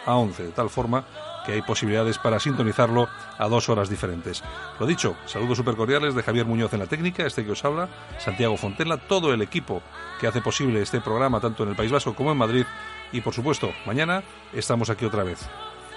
[0.06, 1.04] a 11, de tal forma
[1.44, 4.42] que hay posibilidades para sintonizarlo a dos horas diferentes.
[4.78, 7.88] Lo dicho, saludos super cordiales de Javier Muñoz en la técnica, este que os habla,
[8.18, 9.82] Santiago Fontela, todo el equipo
[10.20, 12.64] que hace posible este programa tanto en el País Vasco como en Madrid
[13.12, 14.22] y por supuesto, mañana
[14.52, 15.40] estamos aquí otra vez.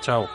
[0.02, 0.28] Chao.